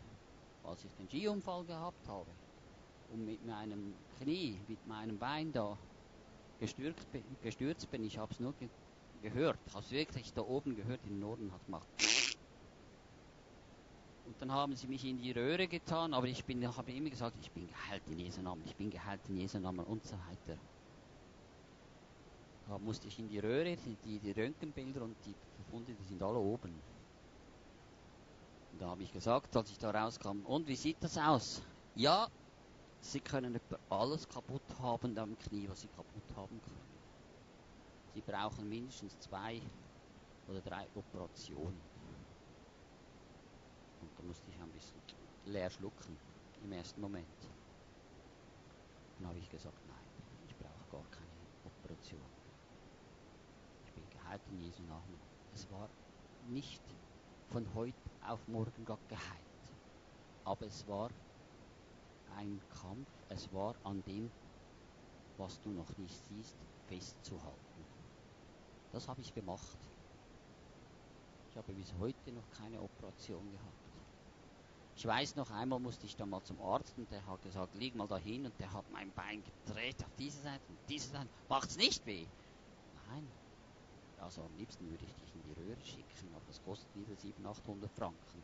als 0.63 0.85
ich 0.85 0.91
den 0.95 1.09
Skiunfall 1.09 1.65
gehabt 1.65 2.07
habe 2.07 2.31
und 3.09 3.25
mit 3.25 3.43
meinem 3.43 3.97
Knie, 4.17 4.61
mit 4.65 4.85
meinem 4.85 5.19
Bein 5.19 5.51
da 5.51 5.77
gestürzt 6.57 7.11
bin, 7.11 7.37
gestürzt 7.41 7.91
bin 7.91 8.05
ich 8.05 8.17
habe 8.17 8.33
es 8.33 8.39
nur 8.39 8.53
ge 8.53 8.69
gehört, 9.21 9.59
habe 9.73 9.83
es 9.83 9.91
wirklich 9.91 10.33
da 10.33 10.41
oben 10.41 10.75
gehört, 10.75 11.05
im 11.05 11.19
Norden 11.19 11.51
hat 11.51 11.65
gemacht. 11.65 11.89
Und 14.25 14.41
dann 14.41 14.51
haben 14.51 14.75
sie 14.75 14.87
mich 14.87 15.05
in 15.05 15.17
die 15.17 15.31
Röhre 15.31 15.67
getan, 15.67 16.13
aber 16.13 16.27
ich 16.27 16.43
bin, 16.45 16.65
habe 16.65 16.91
immer 16.91 17.09
gesagt, 17.09 17.37
ich 17.39 17.51
bin 17.51 17.67
geheilt 17.67 18.03
in 18.09 18.19
Jesu 18.19 18.41
Namen, 18.41 18.63
ich 18.65 18.75
bin 18.75 18.89
geheilt 18.89 19.21
in 19.29 19.37
Jesu 19.37 19.59
Namen 19.59 19.85
und 19.85 20.03
so 20.03 20.17
weiter. 20.17 20.57
Da 22.67 22.79
musste 22.79 23.07
ich 23.07 23.19
in 23.19 23.27
die 23.27 23.37
Röhre, 23.37 23.75
die, 23.77 24.19
die 24.19 24.31
Röntgenbilder 24.31 25.03
und 25.03 25.15
die 25.25 25.35
Befunde, 25.57 25.93
die 25.93 26.03
sind 26.05 26.23
alle 26.23 26.39
oben. 26.39 26.81
Und 28.71 28.81
da 28.81 28.87
habe 28.87 29.03
ich 29.03 29.13
gesagt, 29.13 29.55
als 29.55 29.69
ich 29.69 29.77
da 29.77 29.91
rauskam, 29.91 30.43
und 30.45 30.67
wie 30.67 30.75
sieht 30.75 30.97
das 31.01 31.17
aus? 31.17 31.61
Ja, 31.93 32.27
Sie 33.01 33.19
können 33.19 33.59
alles 33.89 34.27
kaputt 34.27 34.63
haben 34.79 35.15
am 35.19 35.37
Knie, 35.37 35.69
was 35.69 35.81
Sie 35.81 35.87
kaputt 35.87 36.35
haben 36.35 36.59
können. 36.59 36.99
Sie 38.15 38.21
brauchen 38.21 38.67
mindestens 38.67 39.19
zwei 39.19 39.61
oder 40.47 40.61
drei 40.61 40.87
Operationen. 40.95 41.94
Musste 44.25 44.49
ich 44.49 44.59
ein 44.59 44.71
bisschen 44.71 45.01
leer 45.45 45.69
schlucken 45.69 46.17
im 46.63 46.71
ersten 46.71 46.99
Moment. 46.99 47.27
Dann 49.17 49.27
habe 49.27 49.37
ich 49.37 49.49
gesagt, 49.49 49.77
nein, 49.87 50.05
ich 50.47 50.55
brauche 50.55 50.89
gar 50.91 51.11
keine 51.11 51.29
Operation. 51.63 52.19
Ich 53.85 53.93
bin 53.93 54.03
geheilt 54.09 54.41
in 54.51 54.61
Jesu 54.61 54.81
Namen. 54.83 55.19
Es 55.53 55.69
war 55.71 55.87
nicht 56.49 56.81
von 57.51 57.71
heute 57.75 57.95
auf 58.27 58.47
morgen 58.47 58.83
Gott 58.83 59.07
geheilt, 59.07 59.77
aber 60.43 60.65
es 60.65 60.87
war 60.87 61.09
ein 62.35 62.59
Kampf, 62.81 63.07
es 63.29 63.51
war 63.53 63.75
an 63.83 64.03
dem, 64.05 64.31
was 65.37 65.61
du 65.61 65.69
noch 65.69 65.95
nicht 65.97 66.17
siehst, 66.27 66.55
festzuhalten. 66.87 67.85
Das 68.91 69.07
habe 69.07 69.21
ich 69.21 69.33
gemacht. 69.33 69.77
Ich 71.51 71.57
habe 71.57 71.73
bis 71.73 71.93
heute 71.99 72.31
noch 72.31 72.49
keine 72.49 72.81
Operation 72.81 73.49
gehabt. 73.51 73.84
Ich 74.97 75.05
weiß 75.05 75.35
noch, 75.35 75.51
einmal 75.51 75.79
musste 75.79 76.05
ich 76.05 76.15
da 76.15 76.25
mal 76.25 76.41
zum 76.43 76.59
Arzt 76.61 76.97
und 76.97 77.11
der 77.11 77.25
hat 77.25 77.41
gesagt, 77.41 77.75
lieg 77.75 77.95
mal 77.95 78.07
dahin 78.07 78.45
und 78.45 78.57
der 78.59 78.71
hat 78.71 78.89
mein 78.91 79.11
Bein 79.11 79.43
gedreht 79.43 80.01
auf 80.01 80.15
diese 80.17 80.41
Seite 80.41 80.63
und 80.69 80.77
diese 80.87 81.09
Seite. 81.09 81.27
Macht's 81.49 81.75
nicht 81.75 82.05
weh? 82.05 82.25
Nein. 83.09 83.27
Also 84.19 84.41
am 84.41 84.55
liebsten 84.57 84.89
würde 84.89 85.03
ich 85.03 85.13
dich 85.15 85.35
in 85.35 85.43
die 85.43 85.51
Röhre 85.51 85.83
schicken, 85.83 86.33
aber 86.33 86.45
das 86.47 86.63
kostet 86.63 86.87
wieder 86.95 87.13
700, 87.15 87.57
800 87.57 87.91
Franken. 87.91 88.43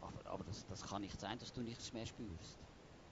Aber, 0.00 0.30
aber 0.30 0.44
das, 0.44 0.66
das 0.66 0.82
kann 0.82 1.02
nicht 1.02 1.18
sein, 1.20 1.38
dass 1.38 1.52
du 1.52 1.62
nichts 1.62 1.92
mehr 1.92 2.06
spürst. 2.06 2.58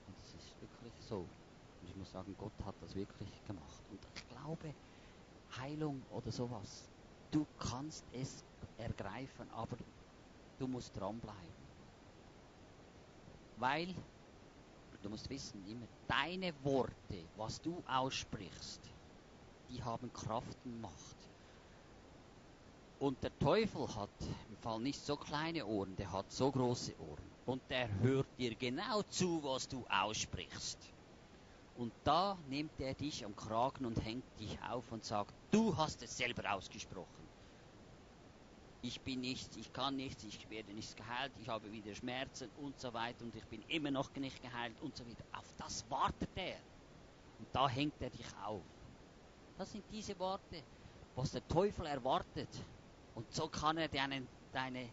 Und 0.07 0.19
das 0.19 0.33
ist 0.33 0.61
wirklich 0.61 0.93
so. 1.07 1.19
Und 1.19 1.89
ich 1.89 1.95
muss 1.95 2.11
sagen, 2.11 2.35
Gott 2.37 2.51
hat 2.65 2.75
das 2.81 2.93
wirklich 2.95 3.29
gemacht. 3.47 3.83
Und 3.89 3.99
ich 4.13 4.27
glaube, 4.27 4.73
Heilung 5.57 6.03
oder 6.11 6.31
sowas, 6.31 6.89
du 7.31 7.47
kannst 7.57 8.03
es 8.11 8.43
ergreifen, 8.77 9.49
aber 9.51 9.77
du 10.59 10.67
musst 10.67 10.95
dranbleiben. 10.97 11.62
Weil, 13.57 13.93
du 15.01 15.09
musst 15.09 15.29
wissen, 15.29 15.65
immer 15.67 15.87
deine 16.07 16.53
Worte, 16.63 17.29
was 17.35 17.61
du 17.61 17.83
aussprichst, 17.85 18.81
die 19.69 19.83
haben 19.83 20.11
Kraft 20.13 20.57
und 20.65 20.81
Macht. 20.81 21.17
Und 22.99 23.21
der 23.21 23.37
Teufel 23.39 23.93
hat 23.95 24.09
im 24.47 24.57
Fall 24.57 24.79
nicht 24.79 25.05
so 25.05 25.17
kleine 25.17 25.65
Ohren, 25.65 25.95
der 25.97 26.11
hat 26.11 26.31
so 26.31 26.51
große 26.51 26.97
Ohren. 26.99 27.31
Und 27.45 27.61
der 27.69 27.89
hört 27.99 28.27
dir 28.37 28.55
genau 28.55 29.01
zu, 29.03 29.43
was 29.43 29.67
du 29.67 29.85
aussprichst. 29.89 30.77
Und 31.75 31.91
da 32.03 32.37
nimmt 32.47 32.79
er 32.79 32.93
dich 32.93 33.25
am 33.25 33.35
Kragen 33.35 33.85
und 33.85 34.03
hängt 34.05 34.39
dich 34.39 34.57
auf 34.61 34.91
und 34.91 35.03
sagt, 35.03 35.33
du 35.51 35.75
hast 35.75 36.01
es 36.03 36.15
selber 36.15 36.53
ausgesprochen. 36.53 37.32
Ich 38.83 39.01
bin 39.01 39.21
nichts, 39.21 39.55
ich 39.57 39.73
kann 39.73 39.95
nichts, 39.95 40.23
ich 40.23 40.49
werde 40.49 40.73
nicht 40.73 40.95
geheilt, 40.95 41.31
ich 41.41 41.47
habe 41.47 41.71
wieder 41.71 41.95
Schmerzen 41.95 42.49
und 42.61 42.79
so 42.79 42.93
weiter 42.93 43.23
und 43.23 43.35
ich 43.35 43.45
bin 43.45 43.63
immer 43.69 43.89
noch 43.89 44.13
nicht 44.15 44.41
geheilt 44.41 44.79
und 44.81 44.95
so 44.95 45.05
weiter. 45.07 45.23
Auf 45.31 45.51
das 45.57 45.89
wartet 45.89 46.29
er. 46.35 46.57
Und 47.39 47.47
da 47.51 47.67
hängt 47.67 47.99
er 48.01 48.09
dich 48.09 48.27
auf. 48.45 48.61
Das 49.57 49.71
sind 49.71 49.83
diese 49.91 50.17
Worte, 50.19 50.61
was 51.15 51.31
der 51.31 51.47
Teufel 51.47 51.85
erwartet. 51.85 52.49
Und 53.15 53.31
so 53.33 53.47
kann 53.47 53.77
er 53.77 53.87
deinen, 53.87 54.27
deine, 54.51 54.89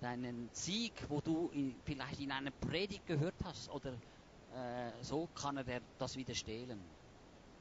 deinen 0.00 0.48
Sieg, 0.52 0.92
wo 1.08 1.20
du 1.20 1.50
in, 1.52 1.74
vielleicht 1.84 2.20
in 2.20 2.32
einer 2.32 2.50
Predigt 2.50 3.06
gehört 3.06 3.34
hast, 3.44 3.68
oder 3.70 3.92
äh, 3.92 4.92
so 5.02 5.28
kann 5.34 5.56
er 5.58 5.80
das 5.98 6.16
wieder 6.16 6.34
stehlen. 6.34 6.80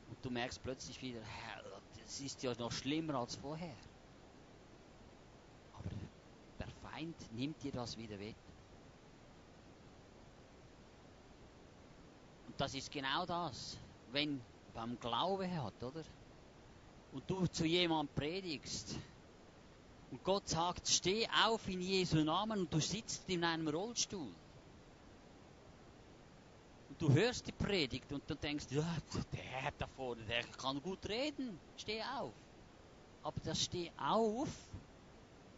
Und 0.09 0.17
du 0.23 0.29
merkst 0.29 0.61
plötzlich 0.63 1.01
wieder, 1.01 1.19
das 2.01 2.19
ist 2.19 2.43
ja 2.43 2.53
noch 2.59 2.71
schlimmer 2.71 3.15
als 3.15 3.35
vorher. 3.35 3.75
Aber 5.73 5.89
der 6.59 6.67
Feind 6.95 7.33
nimmt 7.33 7.61
dir 7.61 7.73
das 7.73 7.97
wieder 7.97 8.17
weg. 8.19 8.35
Und 12.47 12.61
das 12.61 12.73
ist 12.73 12.89
genau 12.89 13.25
das, 13.25 13.77
wenn 14.11 14.39
beim 14.73 14.97
Glaube 14.99 15.49
hat, 15.61 15.83
oder? 15.83 16.03
Und 17.11 17.29
du 17.29 17.47
zu 17.47 17.65
jemandem 17.65 18.15
predigst, 18.15 18.97
und 20.11 20.23
Gott 20.23 20.47
sagt, 20.47 20.87
steh 20.87 21.27
auf 21.45 21.67
in 21.67 21.81
Jesu 21.81 22.23
Namen 22.23 22.61
und 22.61 22.73
du 22.73 22.79
sitzt 22.79 23.29
in 23.29 23.43
einem 23.43 23.67
Rollstuhl. 23.67 24.33
Und 26.89 27.01
du 27.01 27.11
hörst 27.11 27.45
die 27.47 27.51
Predigt 27.51 28.09
und 28.13 28.29
du 28.29 28.35
denkst, 28.35 28.67
ja, 28.69 28.87
der 29.33 29.73
da 29.77 29.87
vorne, 29.87 30.23
der 30.23 30.43
kann 30.43 30.81
gut 30.81 31.05
reden, 31.09 31.59
steh 31.75 32.01
auf. 32.03 32.33
Aber 33.23 33.41
das 33.41 33.63
Steh 33.63 33.91
auf 33.97 34.49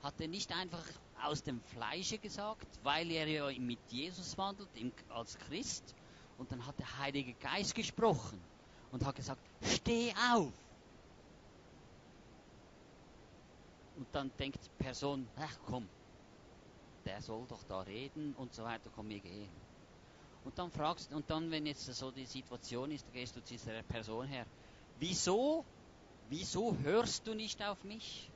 hat 0.01 0.19
er 0.19 0.29
nicht 0.29 0.51
einfach 0.51 0.85
aus 1.23 1.43
dem 1.43 1.61
Fleische 1.61 2.17
gesagt, 2.17 2.67
weil 2.83 3.09
er 3.11 3.27
ja 3.27 3.59
mit 3.59 3.79
Jesus 3.89 4.37
wandelt 4.37 4.69
als 5.09 5.37
Christ. 5.37 5.95
Und 6.37 6.51
dann 6.51 6.65
hat 6.65 6.77
der 6.77 6.99
Heilige 6.99 7.33
Geist 7.33 7.73
gesprochen 7.73 8.39
und 8.91 9.05
hat 9.05 9.15
gesagt, 9.15 9.41
steh 9.61 10.13
auf. 10.31 10.53
Und 13.97 14.07
dann 14.11 14.31
denkt 14.37 14.59
die 14.63 14.83
Person, 14.83 15.27
ach 15.37 15.57
komm, 15.65 15.87
der 17.05 17.21
soll 17.21 17.45
doch 17.47 17.63
da 17.63 17.81
reden 17.81 18.35
und 18.35 18.53
so 18.53 18.63
weiter, 18.63 18.91
komm, 18.95 19.09
wir 19.09 19.19
gehen. 19.19 19.49
Und 20.45 20.57
dann 20.57 20.71
fragst 20.71 21.11
und 21.11 21.29
dann, 21.29 21.49
wenn 21.51 21.65
jetzt 21.65 21.85
so 21.85 22.11
die 22.11 22.25
Situation 22.25 22.91
ist, 22.91 23.11
gehst 23.11 23.35
du 23.35 23.43
zu 23.43 23.53
dieser 23.53 23.81
Person 23.83 24.27
her, 24.27 24.45
wieso, 24.99 25.65
wieso 26.29 26.77
hörst 26.77 27.25
du 27.25 27.33
nicht 27.33 27.61
auf 27.63 27.83
mich? 27.83 28.29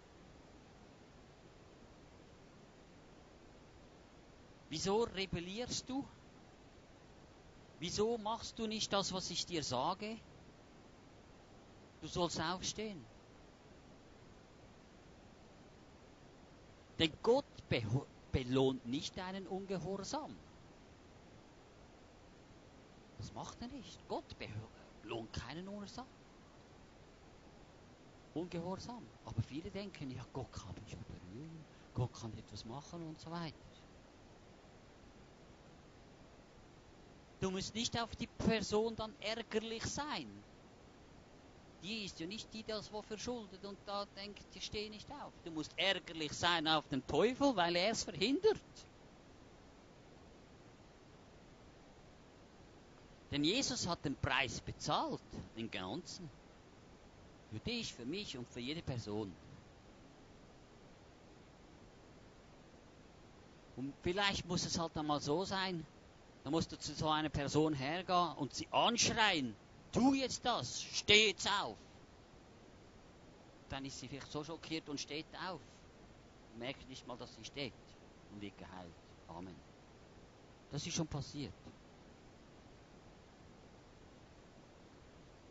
Wieso 4.72 5.04
rebellierst 5.04 5.90
du? 5.90 6.06
Wieso 7.80 8.18
machst 8.18 8.58
du 8.58 8.68
nicht 8.68 8.94
das, 8.94 9.12
was 9.12 9.30
ich 9.30 9.46
dir 9.46 9.66
sage? 9.66 10.18
Du 12.00 12.08
sollst 12.08 12.40
aufstehen. 12.40 13.04
Denn 17.00 17.12
Gott 17.22 17.44
belohnt 18.32 18.86
nicht 18.86 19.18
deinen 19.18 19.46
Ungehorsam. 19.46 20.34
Das 23.18 23.34
macht 23.34 23.62
er 23.62 23.68
nicht. 23.68 24.00
Gott 24.08 24.24
belohnt 25.02 25.34
keinen 25.34 25.68
Ungehorsam. 25.68 26.08
Ungehorsam. 28.36 29.06
Aber 29.26 29.42
viele 29.42 29.70
denken, 29.70 30.12
ja, 30.12 30.26
Gott 30.32 30.50
kann 30.54 30.74
mich 30.86 30.96
berühren, 30.96 31.66
Gott 31.94 32.14
kann 32.14 32.32
etwas 32.38 32.64
machen 32.64 33.06
und 33.06 33.20
so 33.20 33.30
weiter. 33.30 33.58
Du 37.41 37.51
musst 37.51 37.75
nicht 37.75 37.99
auf 37.99 38.15
die 38.15 38.27
Person 38.27 38.95
dann 38.95 39.13
ärgerlich 39.19 39.84
sein 39.84 40.30
die 41.82 42.06
ist 42.06 42.19
ja 42.19 42.27
nicht 42.27 42.54
die, 42.54 42.63
das 42.63 42.91
wo 42.91 43.01
verschuldet 43.01 43.63
und 43.65 43.77
da 43.86 44.06
denkt, 44.15 44.43
ich 44.54 44.65
stehe 44.65 44.89
nicht 44.89 45.10
auf. 45.12 45.34
Du 45.43 45.51
musst 45.51 45.71
ärgerlich 45.77 46.32
sein 46.32 46.67
auf 46.67 46.88
den 46.89 47.06
Teufel, 47.08 47.56
weil 47.56 47.75
er 47.75 47.91
es 47.91 48.04
verhindert. 48.04 48.58
Denn 53.32 53.43
Jesus 53.43 53.88
hat 53.88 54.04
den 54.06 54.15
Preis 54.15 54.60
bezahlt, 54.62 55.21
den 55.58 55.71
ganzen. 55.71 56.30
Für 57.51 57.60
dich, 57.60 57.93
für 57.93 58.06
mich 58.06 58.38
und 58.38 58.47
für 58.49 58.60
jede 58.60 58.82
Person. 58.82 59.34
Und 63.77 63.93
vielleicht 64.04 64.45
muss 64.45 64.65
es 64.65 64.77
halt 64.77 64.95
einmal 64.97 65.21
so 65.21 65.45
sein, 65.45 65.86
da 66.43 66.49
musst 66.49 66.71
du 66.71 66.77
zu 66.77 66.93
so 66.93 67.10
einer 67.10 67.30
Person 67.30 67.73
hergehen 67.73 68.34
und 68.38 68.54
sie 68.54 68.67
anschreien, 68.71 69.56
tu 69.91 70.13
jetzt 70.13 70.45
das, 70.45 70.82
steh 70.82 71.30
jetzt 71.30 71.47
auf. 71.62 71.77
Dann 73.69 73.86
ist 73.86 73.99
sie 73.99 74.08
vielleicht 74.08 74.32
so 74.32 74.43
schockiert 74.43 74.89
und 74.89 74.99
steht 74.99 75.25
auf. 75.47 75.62
Merkt 76.58 76.88
nicht 76.89 77.08
mal, 77.08 77.17
dass 77.17 77.34
sie 77.36 77.45
steht. 77.45 77.73
und 78.32 78.41
wird 78.41 78.58
geheilt. 78.58 78.93
Amen. 79.27 79.56
Das 80.71 80.86
ist 80.86 80.93
schon 80.93 81.08
passiert. 81.08 81.54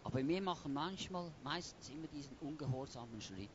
Aber 0.03 0.27
wir 0.27 0.43
machen 0.43 0.73
manchmal, 0.73 1.31
meistens 1.45 1.89
immer 1.91 2.09
diesen 2.09 2.37
ungehorsamen 2.41 3.21
Schritt. 3.21 3.51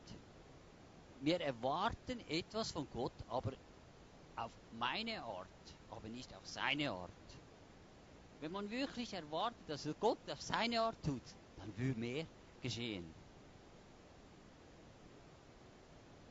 Wir 1.21 1.41
erwarten 1.41 2.19
etwas 2.29 2.71
von 2.71 2.87
Gott, 2.93 3.13
aber 3.27 3.53
auf 4.35 4.51
meine 4.77 5.23
Art, 5.23 5.47
aber 5.95 6.09
nicht 6.09 6.33
auf 6.35 6.45
seine 6.45 6.91
Art. 6.91 7.11
Wenn 8.41 8.51
man 8.51 8.69
wirklich 8.69 9.13
erwartet, 9.13 9.67
dass 9.67 9.87
Gott 9.99 10.29
auf 10.29 10.41
seine 10.41 10.81
Art 10.81 10.97
tut, 11.03 11.21
dann 11.57 11.77
will 11.77 11.95
mehr 11.95 12.25
geschehen. 12.61 13.05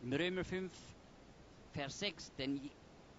Im 0.03 0.12
Römer 0.12 0.44
5, 0.44 0.70
Vers 1.72 1.98
6, 2.00 2.33
denn 2.38 2.70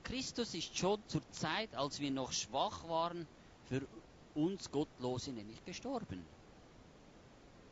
Christus 0.03 0.53
ist 0.53 0.77
schon 0.77 1.01
zur 1.07 1.27
Zeit, 1.31 1.73
als 1.73 1.99
wir 1.99 2.11
noch 2.11 2.31
schwach 2.31 2.87
waren, 2.87 3.27
für 3.65 3.81
uns 4.35 4.69
Gottlose 4.71 5.31
nämlich 5.31 5.63
gestorben. 5.65 6.23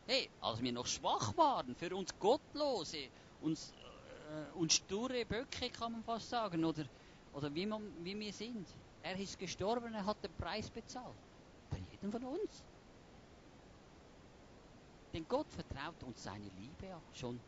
Hey, 0.07 0.29
als 0.41 0.61
wir 0.61 0.73
noch 0.73 0.87
schwach 0.87 1.37
waren, 1.37 1.75
für 1.75 1.95
uns 1.95 2.17
Gottlose, 2.19 3.07
uns, 3.41 3.71
äh, 4.31 4.57
uns 4.57 4.73
sture 4.73 5.25
Böcke 5.25 5.69
kann 5.69 5.91
man 5.91 6.03
fast 6.03 6.29
sagen, 6.29 6.65
oder, 6.65 6.85
oder 7.33 7.53
wie, 7.53 7.65
man, 7.65 7.81
wie 8.03 8.17
wir 8.19 8.33
sind. 8.33 8.67
Er 9.01 9.17
ist 9.17 9.37
gestorben, 9.37 9.93
er 9.93 10.05
hat 10.05 10.23
den 10.23 10.31
Preis 10.33 10.69
bezahlt. 10.69 11.15
Für 11.69 11.77
jeden 11.77 12.11
von 12.11 12.23
uns. 12.23 12.63
Denn 15.13 15.25
Gott 15.27 15.47
vertraut 15.49 16.01
uns 16.03 16.23
seine 16.23 16.49
Liebe 16.57 16.95
schon 17.13 17.39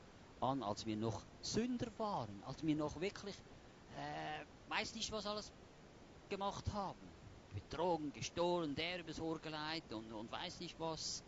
an, 0.41 0.61
als 0.61 0.85
wir 0.85 0.95
noch 0.95 1.23
Sünder 1.41 1.87
waren, 1.97 2.43
als 2.45 2.63
wir 2.63 2.75
noch 2.75 2.99
wirklich, 2.99 3.35
äh, 3.97 4.45
weiß 4.69 4.93
nicht, 4.95 5.11
was 5.11 5.25
alles 5.25 5.51
gemacht 6.29 6.65
haben. 6.73 6.99
Betrogen, 7.53 8.11
gestohlen, 8.11 8.75
der 8.75 8.99
übers 8.99 9.19
Ohr 9.19 9.39
geleitet 9.39 9.93
und, 9.93 10.11
und 10.11 10.31
weiß 10.31 10.59
nicht 10.59 10.77
was 10.79 11.23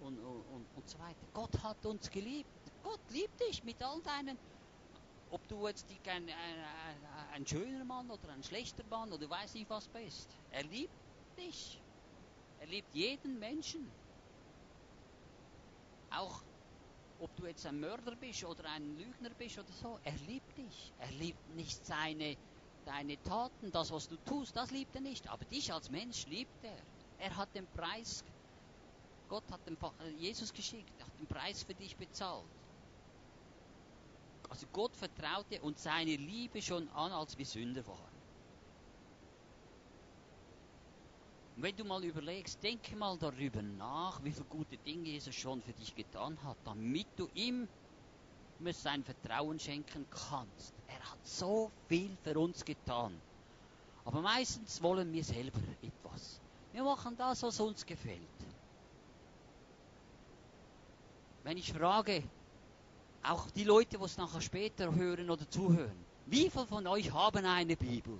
und, 0.00 0.18
und, 0.18 0.66
und 0.76 0.88
so 0.88 0.98
weiter. 0.98 1.26
Gott 1.34 1.62
hat 1.62 1.84
uns 1.84 2.08
geliebt. 2.10 2.48
Gott 2.82 3.00
liebt 3.10 3.40
dich 3.40 3.62
mit 3.64 3.82
all 3.82 4.00
deinen, 4.02 4.38
ob 5.32 5.48
du 5.48 5.66
jetzt 5.66 5.86
ein, 5.90 6.28
ein, 6.28 6.28
ein, 6.28 7.28
ein 7.32 7.46
schöner 7.46 7.84
Mann 7.84 8.10
oder 8.10 8.28
ein 8.28 8.42
schlechter 8.42 8.84
Mann 8.90 9.10
oder 9.12 9.28
weiß 9.28 9.54
nicht 9.54 9.70
was 9.70 9.88
bist. 9.88 10.28
Er 10.50 10.62
liebt 10.64 10.92
dich. 11.38 11.80
Er 12.60 12.66
liebt 12.66 12.94
jeden 12.94 13.38
Menschen. 13.38 13.90
Auch 16.10 16.42
ob 17.18 17.34
du 17.36 17.46
jetzt 17.46 17.64
ein 17.64 17.80
Mörder 17.80 18.14
bist 18.14 18.44
oder 18.44 18.68
ein 18.68 18.98
Lügner 18.98 19.30
bist 19.30 19.58
oder 19.58 19.72
so, 19.72 19.98
er 20.04 20.16
liebt 20.28 20.58
dich. 20.58 20.92
Er 20.98 21.10
liebt 21.12 21.56
nicht 21.56 21.86
seine, 21.86 22.36
deine 22.84 23.20
Taten, 23.22 23.72
das, 23.72 23.90
was 23.90 24.08
du 24.08 24.16
tust, 24.26 24.54
das 24.54 24.70
liebt 24.70 24.94
er 24.94 25.00
nicht. 25.00 25.26
Aber 25.28 25.46
dich 25.46 25.72
als 25.72 25.90
Mensch 25.90 26.26
liebt 26.26 26.62
er. 26.62 26.76
Er 27.18 27.36
hat 27.36 27.54
den 27.54 27.66
Preis, 27.68 28.22
Gott 29.30 29.50
hat 29.50 29.66
den, 29.66 29.78
äh, 30.00 30.10
Jesus 30.18 30.52
geschickt, 30.52 30.92
hat 31.02 31.18
den 31.18 31.26
Preis 31.26 31.62
für 31.62 31.74
dich 31.74 31.96
bezahlt. 31.96 32.44
Also 34.52 34.66
Gott 34.70 34.94
vertraute 34.94 35.62
uns 35.62 35.82
seine 35.82 36.14
Liebe 36.14 36.60
schon 36.60 36.86
an, 36.90 37.10
als 37.10 37.38
wir 37.38 37.46
Sünder 37.46 37.86
waren. 37.86 38.12
Und 41.56 41.62
wenn 41.62 41.74
du 41.74 41.84
mal 41.84 42.04
überlegst, 42.04 42.62
denke 42.62 42.94
mal 42.94 43.16
darüber 43.16 43.62
nach, 43.62 44.22
wie 44.22 44.30
viele 44.30 44.44
gute 44.44 44.76
Dinge 44.76 45.08
Jesus 45.08 45.34
schon 45.34 45.62
für 45.62 45.72
dich 45.72 45.94
getan 45.94 46.36
hat, 46.44 46.58
damit 46.66 47.06
du 47.16 47.30
ihm 47.32 47.66
sein 48.66 49.02
Vertrauen 49.02 49.58
schenken 49.58 50.04
kannst. 50.10 50.74
Er 50.86 51.00
hat 51.00 51.26
so 51.26 51.70
viel 51.88 52.14
für 52.22 52.38
uns 52.38 52.62
getan. 52.62 53.18
Aber 54.04 54.20
meistens 54.20 54.82
wollen 54.82 55.14
wir 55.14 55.24
selber 55.24 55.60
etwas. 55.80 56.42
Wir 56.74 56.84
machen 56.84 57.16
das, 57.16 57.42
was 57.42 57.58
uns 57.58 57.86
gefällt. 57.86 58.20
Wenn 61.42 61.56
ich 61.56 61.72
frage, 61.72 62.22
auch 63.22 63.50
die 63.50 63.64
Leute, 63.64 63.98
die 63.98 64.04
es 64.04 64.16
nachher 64.16 64.40
später 64.40 64.94
hören 64.94 65.30
oder 65.30 65.48
zuhören, 65.48 66.04
wie 66.26 66.50
viele 66.50 66.66
von 66.66 66.86
euch 66.86 67.12
haben 67.12 67.44
eine 67.44 67.76
Bibel? 67.76 68.18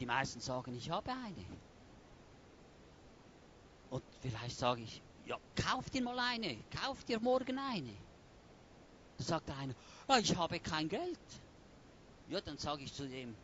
Die 0.00 0.06
meisten 0.06 0.40
sagen, 0.40 0.74
ich 0.74 0.90
habe 0.90 1.10
eine. 1.10 1.46
Und 3.90 4.02
vielleicht 4.20 4.58
sage 4.58 4.82
ich, 4.82 5.00
ja, 5.26 5.38
kauf 5.54 5.88
dir 5.90 6.02
mal 6.02 6.18
eine, 6.18 6.58
kauf 6.82 7.04
dir 7.04 7.20
morgen 7.20 7.58
eine. 7.58 7.94
Da 9.18 9.24
sagt 9.24 9.48
der 9.48 9.56
eine, 9.56 9.74
ja, 10.08 10.18
ich 10.18 10.36
habe 10.36 10.58
kein 10.60 10.88
Geld. 10.88 11.18
Ja, 12.28 12.40
dann 12.40 12.58
sage 12.58 12.82
ich 12.82 12.92
zu 12.92 13.08
dem, 13.08 13.34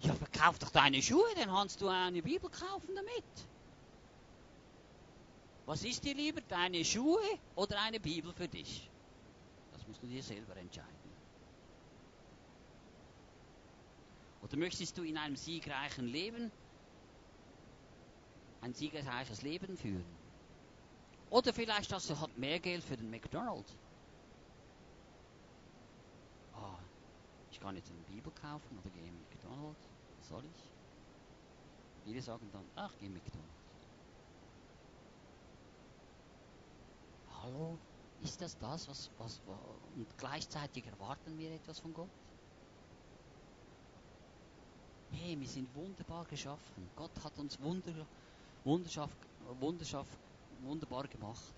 ja, 0.00 0.14
verkauf 0.14 0.58
doch 0.58 0.70
deine 0.70 1.00
Schuhe, 1.00 1.28
dann 1.36 1.48
kannst 1.48 1.80
du 1.80 1.88
eine 1.88 2.22
Bibel 2.22 2.50
kaufen 2.50 2.94
damit. 2.94 3.49
Was 5.70 5.84
ist 5.84 6.02
dir 6.02 6.16
lieber, 6.16 6.40
deine 6.40 6.84
Schuhe 6.84 7.22
oder 7.54 7.80
eine 7.80 8.00
Bibel 8.00 8.32
für 8.32 8.48
dich? 8.48 8.90
Das 9.70 9.86
musst 9.86 10.02
du 10.02 10.08
dir 10.08 10.20
selber 10.20 10.56
entscheiden. 10.56 11.14
Oder 14.42 14.56
möchtest 14.56 14.98
du 14.98 15.04
in 15.04 15.16
einem 15.16 15.36
siegreichen 15.36 16.08
Leben 16.08 16.50
ein 18.62 18.74
siegreiches 18.74 19.42
Leben 19.42 19.76
führen? 19.76 20.18
Oder 21.30 21.52
vielleicht 21.52 21.92
hast 21.92 22.10
du 22.10 22.18
halt 22.18 22.36
mehr 22.36 22.58
Geld 22.58 22.82
für 22.82 22.96
den 22.96 23.08
McDonald's. 23.08 23.72
Ah, 26.52 26.80
ich 27.48 27.60
kann 27.60 27.76
jetzt 27.76 27.92
eine 27.92 28.00
Bibel 28.00 28.32
kaufen 28.32 28.76
oder 28.76 28.90
gehe 28.90 29.06
in 29.06 29.20
McDonald's. 29.20 29.88
Was 30.18 30.26
soll 30.30 30.44
ich? 30.46 30.72
Viele 32.02 32.22
sagen 32.22 32.50
dann, 32.50 32.68
ach, 32.74 32.92
geh 32.98 33.06
in 33.06 33.12
McDonald's. 33.12 33.59
Hallo? 37.42 37.78
Ist 38.22 38.40
das 38.40 38.56
das, 38.58 38.86
was, 38.88 39.10
was, 39.18 39.40
und 39.96 40.06
gleichzeitig 40.18 40.86
erwarten 40.86 41.38
wir 41.38 41.52
etwas 41.52 41.78
von 41.78 41.94
Gott? 41.94 42.10
hey, 45.12 45.38
wir 45.38 45.46
sind 45.48 45.74
wunderbar 45.74 46.24
geschaffen. 46.24 46.88
Gott 46.96 47.10
hat 47.22 47.38
uns 47.38 47.60
wunder, 47.60 47.92
wunderschaft, 48.64 49.16
wunderschaft, 49.60 50.18
wunderbar 50.62 51.06
gemacht. 51.08 51.54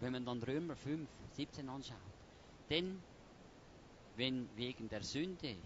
Wenn 0.00 0.12
man 0.12 0.24
dann 0.24 0.42
Römer 0.42 0.76
5, 0.76 1.08
17 1.36 1.68
anschaut. 1.68 1.96
Denn 2.68 3.02
wenn 4.16 4.48
wegen 4.56 4.88
der 4.88 5.02
Sünde 5.02 5.56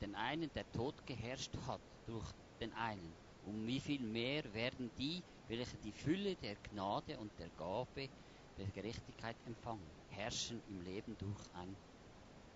den 0.00 0.14
einen 0.14 0.50
der 0.54 0.70
Tod 0.72 0.94
geherrscht 1.06 1.52
hat 1.66 1.80
durch 2.06 2.24
den 2.60 2.72
einen, 2.72 3.12
um 3.46 3.66
wie 3.66 3.80
viel 3.80 4.00
mehr 4.00 4.42
werden 4.54 4.90
die, 4.98 5.22
welche 5.50 5.76
die 5.78 5.92
Fülle 5.92 6.36
der 6.36 6.54
Gnade 6.70 7.18
und 7.18 7.32
der 7.38 7.48
Gabe 7.58 8.08
der 8.56 8.66
Gerechtigkeit 8.68 9.36
empfangen, 9.46 9.90
herrschen 10.10 10.62
im 10.68 10.80
Leben 10.82 11.16
durch 11.18 11.54
ein 11.54 11.76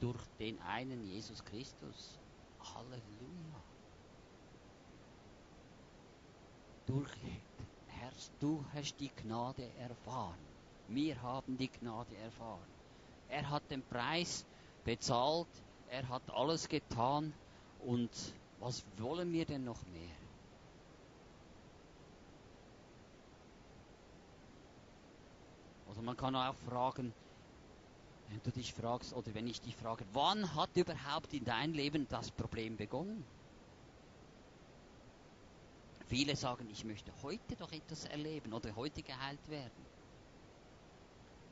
durch 0.00 0.26
den 0.38 0.60
einen 0.60 1.04
Jesus 1.04 1.44
Christus. 1.44 2.18
Halleluja. 2.60 3.62
Durch 6.86 7.10
Herr, 7.86 8.12
du 8.38 8.64
hast 8.74 9.00
die 9.00 9.08
Gnade 9.08 9.68
erfahren. 9.78 10.38
Wir 10.88 11.20
haben 11.22 11.56
die 11.56 11.68
Gnade 11.68 12.14
erfahren. 12.16 12.68
Er 13.28 13.48
hat 13.48 13.70
den 13.70 13.82
Preis 13.82 14.44
bezahlt, 14.84 15.48
er 15.88 16.08
hat 16.08 16.30
alles 16.30 16.68
getan 16.68 17.32
und 17.80 18.10
was 18.60 18.84
wollen 18.98 19.32
wir 19.32 19.46
denn 19.46 19.64
noch 19.64 19.82
mehr? 19.86 20.23
Oder 25.94 26.02
man 26.02 26.16
kann 26.16 26.34
auch 26.34 26.56
fragen, 26.56 27.14
wenn 28.26 28.42
du 28.42 28.50
dich 28.50 28.72
fragst, 28.72 29.12
oder 29.12 29.32
wenn 29.34 29.46
ich 29.46 29.60
dich 29.60 29.76
frage, 29.76 30.04
wann 30.12 30.54
hat 30.56 30.76
überhaupt 30.76 31.32
in 31.32 31.44
dein 31.44 31.72
Leben 31.72 32.08
das 32.08 32.32
Problem 32.32 32.76
begonnen? 32.76 33.24
Viele 36.06 36.34
sagen, 36.34 36.68
ich 36.68 36.84
möchte 36.84 37.12
heute 37.22 37.54
doch 37.56 37.70
etwas 37.70 38.04
erleben 38.06 38.52
oder 38.52 38.74
heute 38.74 39.04
geheilt 39.04 39.48
werden. 39.48 39.86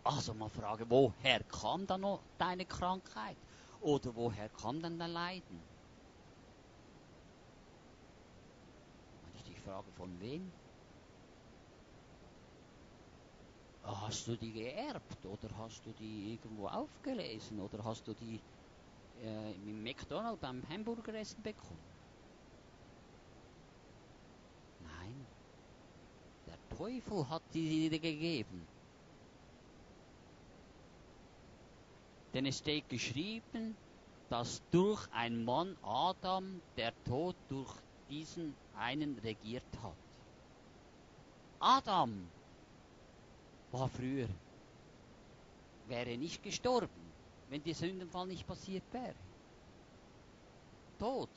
Also 0.02 0.34
mal 0.34 0.48
frage, 0.48 0.90
woher 0.90 1.44
kam 1.44 1.86
dann 1.86 2.00
noch 2.00 2.24
deine 2.36 2.66
Krankheit? 2.66 3.38
Oder 3.80 4.14
woher 4.16 4.48
kam 4.48 4.82
dann 4.82 4.98
dein 4.98 5.12
Leiden? 5.12 5.62
Wenn 9.22 9.34
ich 9.36 9.44
dich 9.44 9.60
frage, 9.60 9.92
von 9.92 10.18
wem? 10.20 10.52
Hast 13.82 14.28
du 14.28 14.36
die 14.36 14.52
geerbt 14.52 15.26
oder 15.26 15.56
hast 15.56 15.84
du 15.86 15.92
die 15.92 16.32
irgendwo 16.34 16.68
aufgelesen 16.68 17.60
oder 17.60 17.84
hast 17.84 18.06
du 18.06 18.14
die 18.14 18.40
äh, 19.16 19.52
im 19.54 19.82
McDonald's 19.82 20.40
beim 20.40 20.62
Hamburgeressen 20.68 21.42
bekommen? 21.42 21.82
Nein, 24.78 25.26
der 26.46 26.58
Teufel 26.68 27.28
hat 27.28 27.42
die 27.54 27.90
dir 27.90 27.98
gegeben. 27.98 28.68
Denn 32.34 32.46
es 32.46 32.58
steht 32.58 32.88
geschrieben, 32.88 33.76
dass 34.28 34.62
durch 34.70 35.10
einen 35.12 35.44
Mann 35.44 35.76
Adam 35.82 36.62
der 36.76 36.94
Tod 37.04 37.36
durch 37.48 37.74
diesen 38.08 38.56
einen 38.72 39.18
regiert 39.18 39.64
hat. 39.82 39.98
Adam 41.58 42.32
war 43.72 43.88
früher, 43.88 44.28
wäre 45.88 46.16
nicht 46.16 46.42
gestorben, 46.42 47.12
wenn 47.48 47.62
der 47.62 47.74
Sündenfall 47.74 48.26
nicht 48.26 48.46
passiert 48.46 48.84
wäre. 48.92 49.14
Tod. 50.98 51.30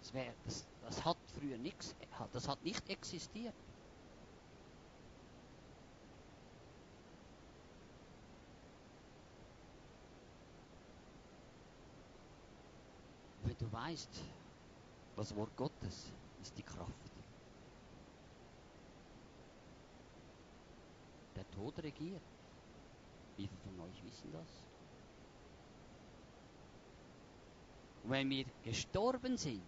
Das, 0.00 0.14
wär, 0.14 0.34
das, 0.44 0.66
das 0.82 1.04
hat 1.04 1.16
früher 1.38 1.58
nichts, 1.58 1.94
das 2.32 2.48
hat 2.48 2.62
nicht 2.64 2.88
existiert. 2.88 3.54
Wenn 13.44 13.56
du 13.58 13.72
weißt, 13.72 14.10
das 15.16 15.36
Wort 15.36 15.56
Gottes 15.56 16.12
ist 16.40 16.56
die 16.56 16.62
Kraft. 16.62 17.12
Der 21.36 21.50
Tod 21.62 21.78
regiert. 21.78 22.22
Wie 23.36 23.46
viele 23.46 23.60
von 23.60 23.80
euch 23.86 24.04
wissen 24.04 24.32
das? 24.32 24.48
Wenn 28.02 28.28
wir 28.30 28.44
gestorben 28.64 29.36
sind, 29.36 29.62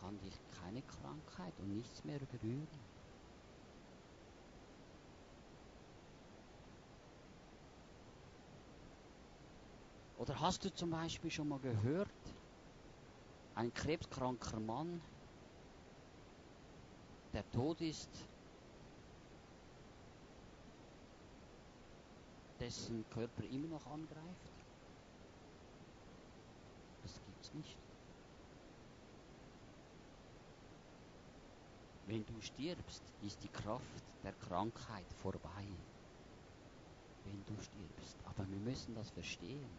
kann 0.00 0.18
dich 0.20 0.32
keine 0.58 0.80
Krankheit 0.80 1.52
und 1.58 1.76
nichts 1.76 2.02
mehr 2.04 2.18
berühren. 2.18 2.66
Oder 10.16 10.40
hast 10.40 10.64
du 10.64 10.72
zum 10.72 10.90
Beispiel 10.90 11.30
schon 11.30 11.48
mal 11.48 11.60
gehört, 11.60 12.08
ein 13.54 13.74
krebskranker 13.74 14.60
Mann, 14.60 15.02
der 17.34 17.50
tot 17.50 17.80
ist, 17.80 18.08
dessen 22.60 23.04
Körper 23.10 23.42
immer 23.50 23.68
noch 23.68 23.86
angreift? 23.86 24.52
Das 27.02 27.20
gibt's 27.26 27.52
nicht. 27.54 27.76
Wenn 32.06 32.24
du 32.26 32.40
stirbst, 32.40 33.02
ist 33.22 33.42
die 33.42 33.48
Kraft 33.48 34.04
der 34.22 34.32
Krankheit 34.32 35.10
vorbei. 35.22 35.66
Wenn 37.24 37.44
du 37.46 37.62
stirbst. 37.62 38.16
Aber 38.26 38.48
wir 38.48 38.58
müssen 38.58 38.94
das 38.94 39.10
verstehen. 39.10 39.70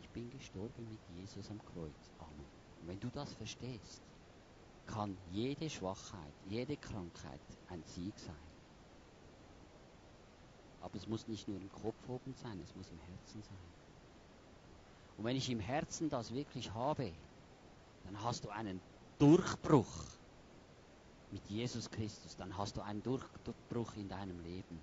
Ich 0.00 0.08
bin 0.08 0.30
gestorben 0.30 0.88
mit 0.88 1.18
Jesus 1.18 1.50
am 1.50 1.60
Kreuz. 1.66 2.10
Amen. 2.18 2.46
Und 2.80 2.88
wenn 2.88 3.00
du 3.00 3.08
das 3.10 3.32
verstehst, 3.34 4.02
kann 4.92 5.16
jede 5.30 5.70
Schwachheit, 5.70 6.32
jede 6.46 6.76
Krankheit 6.76 7.40
ein 7.68 7.82
Sieg 7.84 8.18
sein. 8.18 8.34
Aber 10.80 10.96
es 10.96 11.06
muss 11.06 11.28
nicht 11.28 11.46
nur 11.46 11.58
im 11.58 11.70
Kopf 11.70 12.08
oben 12.08 12.34
sein, 12.34 12.60
es 12.60 12.74
muss 12.74 12.90
im 12.90 12.98
Herzen 12.98 13.42
sein. 13.42 13.70
Und 15.16 15.24
wenn 15.24 15.36
ich 15.36 15.50
im 15.50 15.60
Herzen 15.60 16.08
das 16.08 16.32
wirklich 16.32 16.72
habe, 16.72 17.12
dann 18.04 18.22
hast 18.22 18.44
du 18.44 18.48
einen 18.48 18.80
Durchbruch 19.18 20.04
mit 21.30 21.46
Jesus 21.48 21.90
Christus. 21.90 22.36
Dann 22.36 22.56
hast 22.56 22.76
du 22.76 22.80
einen 22.80 23.02
Durchbruch 23.02 23.94
in 23.96 24.08
deinem 24.08 24.40
Leben. 24.40 24.80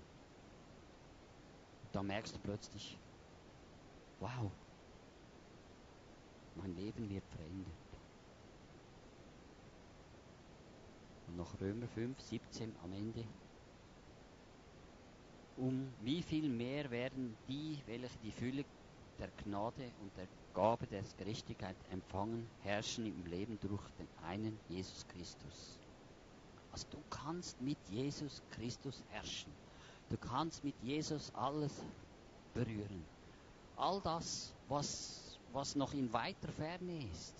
Da 1.92 2.02
merkst 2.02 2.34
du 2.34 2.38
plötzlich, 2.38 2.96
wow, 4.20 4.50
mein 6.54 6.74
Leben 6.76 7.08
wird 7.08 7.24
verändert. 7.26 7.87
Und 11.28 11.36
noch 11.36 11.60
Römer 11.60 11.86
5, 11.88 12.20
17 12.20 12.74
am 12.82 12.92
Ende. 12.92 13.24
Um 15.56 15.88
wie 16.02 16.22
viel 16.22 16.48
mehr 16.48 16.90
werden 16.90 17.36
die, 17.48 17.78
welche 17.86 18.18
die 18.22 18.32
Fülle 18.32 18.64
der 19.18 19.28
Gnade 19.44 19.90
und 20.00 20.16
der 20.16 20.28
Gabe 20.54 20.86
der 20.86 21.02
Gerechtigkeit 21.18 21.76
empfangen, 21.90 22.48
herrschen 22.62 23.06
im 23.06 23.26
Leben 23.26 23.58
durch 23.60 23.82
den 23.98 24.08
einen 24.24 24.58
Jesus 24.68 25.06
Christus. 25.08 25.78
Also 26.72 26.86
du 26.90 26.98
kannst 27.10 27.60
mit 27.60 27.78
Jesus 27.88 28.42
Christus 28.50 29.02
herrschen. 29.10 29.52
Du 30.10 30.16
kannst 30.16 30.64
mit 30.64 30.74
Jesus 30.82 31.34
alles 31.34 31.72
berühren. 32.54 33.04
All 33.76 34.00
das, 34.00 34.54
was, 34.68 35.38
was 35.52 35.76
noch 35.76 35.92
in 35.92 36.12
weiter 36.12 36.48
Ferne 36.48 37.04
ist. 37.12 37.34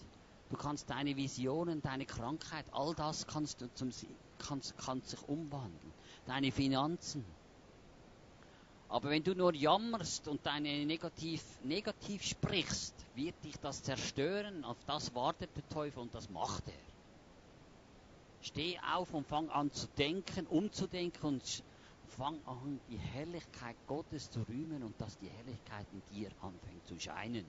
Du 0.48 0.56
kannst 0.56 0.88
deine 0.88 1.16
Visionen, 1.16 1.82
deine 1.82 2.06
Krankheit, 2.06 2.66
all 2.72 2.94
das 2.94 3.26
kannst 3.26 3.60
du 3.60 3.72
zum, 3.74 3.90
kannst, 4.38 4.76
kannst 4.78 5.10
sich 5.10 5.22
umwandeln. 5.22 5.92
Deine 6.26 6.52
Finanzen, 6.52 7.24
aber 8.88 9.10
wenn 9.10 9.22
du 9.22 9.34
nur 9.34 9.54
jammerst 9.54 10.28
und 10.28 10.46
deine 10.46 10.86
negativ, 10.86 11.42
negativ 11.62 12.22
sprichst, 12.22 12.94
wird 13.14 13.44
dich 13.44 13.58
das 13.60 13.82
zerstören. 13.82 14.64
Auf 14.64 14.82
das 14.86 15.14
wartet 15.14 15.54
der 15.54 15.68
Teufel 15.68 16.00
und 16.00 16.14
das 16.14 16.30
macht 16.30 16.66
er. 16.68 16.86
Steh 18.40 18.78
auf 18.94 19.12
und 19.12 19.26
fang 19.26 19.50
an 19.50 19.70
zu 19.72 19.88
denken, 19.98 20.46
umzudenken 20.46 21.22
und 21.22 21.64
fang 22.06 22.42
an, 22.46 22.80
die 22.88 22.96
Herrlichkeit 22.96 23.76
Gottes 23.86 24.30
zu 24.30 24.40
rühmen 24.48 24.82
und 24.82 24.98
dass 24.98 25.18
die 25.18 25.28
Herrlichkeit 25.28 25.86
in 25.92 26.02
dir 26.06 26.30
anfängt 26.40 26.86
zu 26.86 26.98
scheinen. 26.98 27.44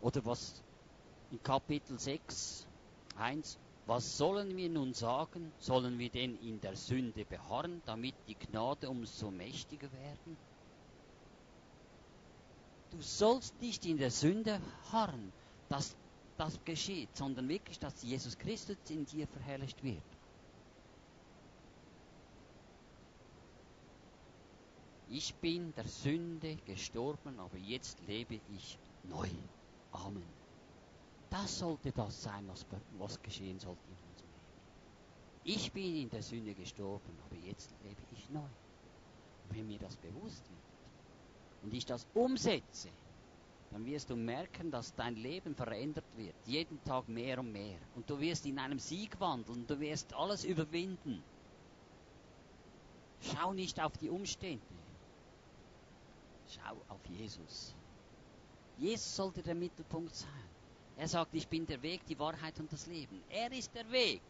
Oder 0.00 0.24
was 0.24 0.62
in 1.30 1.42
Kapitel 1.42 1.98
6, 1.98 2.66
1 3.16 3.58
was 3.90 4.18
sollen 4.18 4.56
wir 4.56 4.68
nun 4.68 4.94
sagen? 4.94 5.52
Sollen 5.58 5.98
wir 5.98 6.10
denn 6.10 6.36
in 6.36 6.60
der 6.60 6.76
Sünde 6.76 7.24
beharren, 7.24 7.82
damit 7.86 8.14
die 8.28 8.36
Gnade 8.36 8.88
umso 8.88 9.32
mächtiger 9.32 9.90
werden? 9.90 10.36
Du 12.92 13.00
sollst 13.00 13.60
nicht 13.60 13.84
in 13.86 13.96
der 13.96 14.12
Sünde 14.12 14.60
harren, 14.92 15.32
dass 15.68 15.96
das 16.36 16.56
geschieht, 16.64 17.16
sondern 17.16 17.48
wirklich, 17.48 17.80
dass 17.80 18.00
Jesus 18.04 18.38
Christus 18.38 18.76
in 18.88 19.06
dir 19.06 19.26
verherrlicht 19.26 19.82
wird. 19.82 20.02
Ich 25.08 25.34
bin 25.34 25.74
der 25.74 25.88
Sünde 25.88 26.54
gestorben, 26.64 27.40
aber 27.40 27.56
jetzt 27.58 27.98
lebe 28.06 28.40
ich 28.54 28.78
neu. 29.02 29.28
Amen. 29.92 30.40
Das 31.30 31.58
sollte 31.58 31.92
das 31.92 32.22
sein, 32.22 32.46
was, 32.48 32.66
was 32.98 33.22
geschehen 33.22 33.58
sollte 33.58 33.82
in 33.88 33.96
unserem 34.10 34.30
Leben. 34.30 34.50
Ich 35.44 35.72
bin 35.72 35.96
in 35.96 36.10
der 36.10 36.22
Sünde 36.22 36.54
gestorben, 36.54 37.18
aber 37.26 37.36
jetzt 37.36 37.74
lebe 37.84 38.00
ich 38.12 38.28
neu. 38.30 38.48
Wenn 39.50 39.66
mir 39.66 39.78
das 39.78 39.96
bewusst 39.96 40.48
wird 40.48 40.60
und 41.62 41.74
ich 41.74 41.84
das 41.86 42.06
umsetze, 42.14 42.88
dann 43.70 43.86
wirst 43.86 44.10
du 44.10 44.16
merken, 44.16 44.70
dass 44.70 44.94
dein 44.94 45.14
Leben 45.14 45.54
verändert 45.54 46.04
wird, 46.16 46.34
jeden 46.44 46.82
Tag 46.82 47.08
mehr 47.08 47.38
und 47.38 47.52
mehr. 47.52 47.78
Und 47.94 48.10
du 48.10 48.18
wirst 48.18 48.46
in 48.46 48.58
einem 48.58 48.80
Sieg 48.80 49.18
wandeln, 49.20 49.66
du 49.66 49.78
wirst 49.78 50.12
alles 50.14 50.44
überwinden. 50.44 51.22
Schau 53.20 53.52
nicht 53.52 53.80
auf 53.80 53.96
die 53.98 54.08
Umstände, 54.08 54.64
schau 56.48 56.76
auf 56.88 57.04
Jesus. 57.06 57.74
Jesus 58.80 59.14
sollte 59.14 59.42
der 59.42 59.54
Mittelpunkt 59.54 60.14
sein. 60.14 60.48
Er 60.96 61.06
sagt, 61.06 61.34
ich 61.34 61.46
bin 61.46 61.66
der 61.66 61.82
Weg, 61.82 62.04
die 62.06 62.18
Wahrheit 62.18 62.58
und 62.58 62.72
das 62.72 62.86
Leben. 62.86 63.22
Er 63.28 63.52
ist 63.52 63.74
der 63.74 63.90
Weg. 63.90 64.22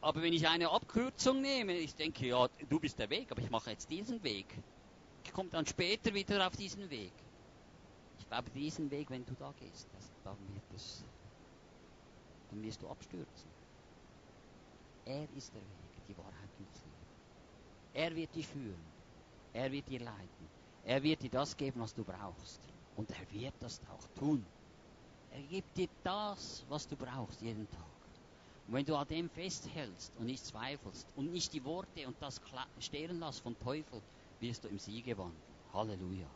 Aber 0.00 0.22
wenn 0.22 0.32
ich 0.32 0.46
eine 0.46 0.70
Abkürzung 0.70 1.40
nehme, 1.40 1.72
ich 1.76 1.94
denke, 1.96 2.26
ja, 2.26 2.48
du 2.68 2.78
bist 2.78 2.98
der 3.00 3.10
Weg, 3.10 3.32
aber 3.32 3.40
ich 3.40 3.50
mache 3.50 3.70
jetzt 3.70 3.90
diesen 3.90 4.22
Weg. 4.22 4.46
Ich 5.24 5.32
komme 5.32 5.50
dann 5.50 5.66
später 5.66 6.14
wieder 6.14 6.46
auf 6.46 6.56
diesen 6.56 6.88
Weg. 6.88 7.12
Ich 8.20 8.28
glaube, 8.28 8.48
diesen 8.50 8.90
Weg, 8.92 9.10
wenn 9.10 9.24
du 9.26 9.34
da 9.34 9.52
gehst, 9.58 9.88
das, 9.94 10.12
dann, 10.22 10.36
wird 10.54 10.72
es, 10.76 11.02
dann 12.50 12.62
wirst 12.62 12.80
du 12.80 12.88
abstürzen. 12.88 13.50
Er 15.04 15.26
ist 15.36 15.52
der 15.52 15.62
Weg, 15.62 16.06
die 16.06 16.16
Wahrheit 16.16 16.50
und 16.58 16.68
das 16.72 16.82
Leben. 16.82 16.98
Er 17.94 18.14
wird 18.14 18.34
dich 18.36 18.46
führen. 18.46 18.84
Er 19.52 19.72
wird 19.72 19.88
dir 19.88 20.00
leiten. 20.00 20.57
Er 20.84 21.02
wird 21.02 21.22
dir 21.22 21.30
das 21.30 21.56
geben, 21.56 21.80
was 21.80 21.94
du 21.94 22.04
brauchst. 22.04 22.60
Und 22.96 23.10
er 23.10 23.40
wird 23.40 23.54
das 23.60 23.80
auch 23.90 24.18
tun. 24.18 24.44
Er 25.30 25.42
gibt 25.42 25.76
dir 25.76 25.88
das, 26.02 26.64
was 26.68 26.86
du 26.88 26.96
brauchst, 26.96 27.40
jeden 27.42 27.68
Tag. 27.70 27.98
Und 28.66 28.74
wenn 28.74 28.84
du 28.84 28.96
an 28.96 29.06
dem 29.08 29.30
festhältst 29.30 30.12
und 30.18 30.26
nicht 30.26 30.44
zweifelst 30.44 31.06
und 31.16 31.32
nicht 31.32 31.52
die 31.52 31.64
Worte 31.64 32.06
und 32.06 32.16
das 32.20 32.40
stehen 32.80 33.20
lässt 33.20 33.40
vom 33.40 33.58
Teufel, 33.60 34.02
wirst 34.40 34.64
du 34.64 34.68
im 34.68 34.78
Siege 34.78 35.16
wandeln. 35.16 35.40
Halleluja. 35.72 36.28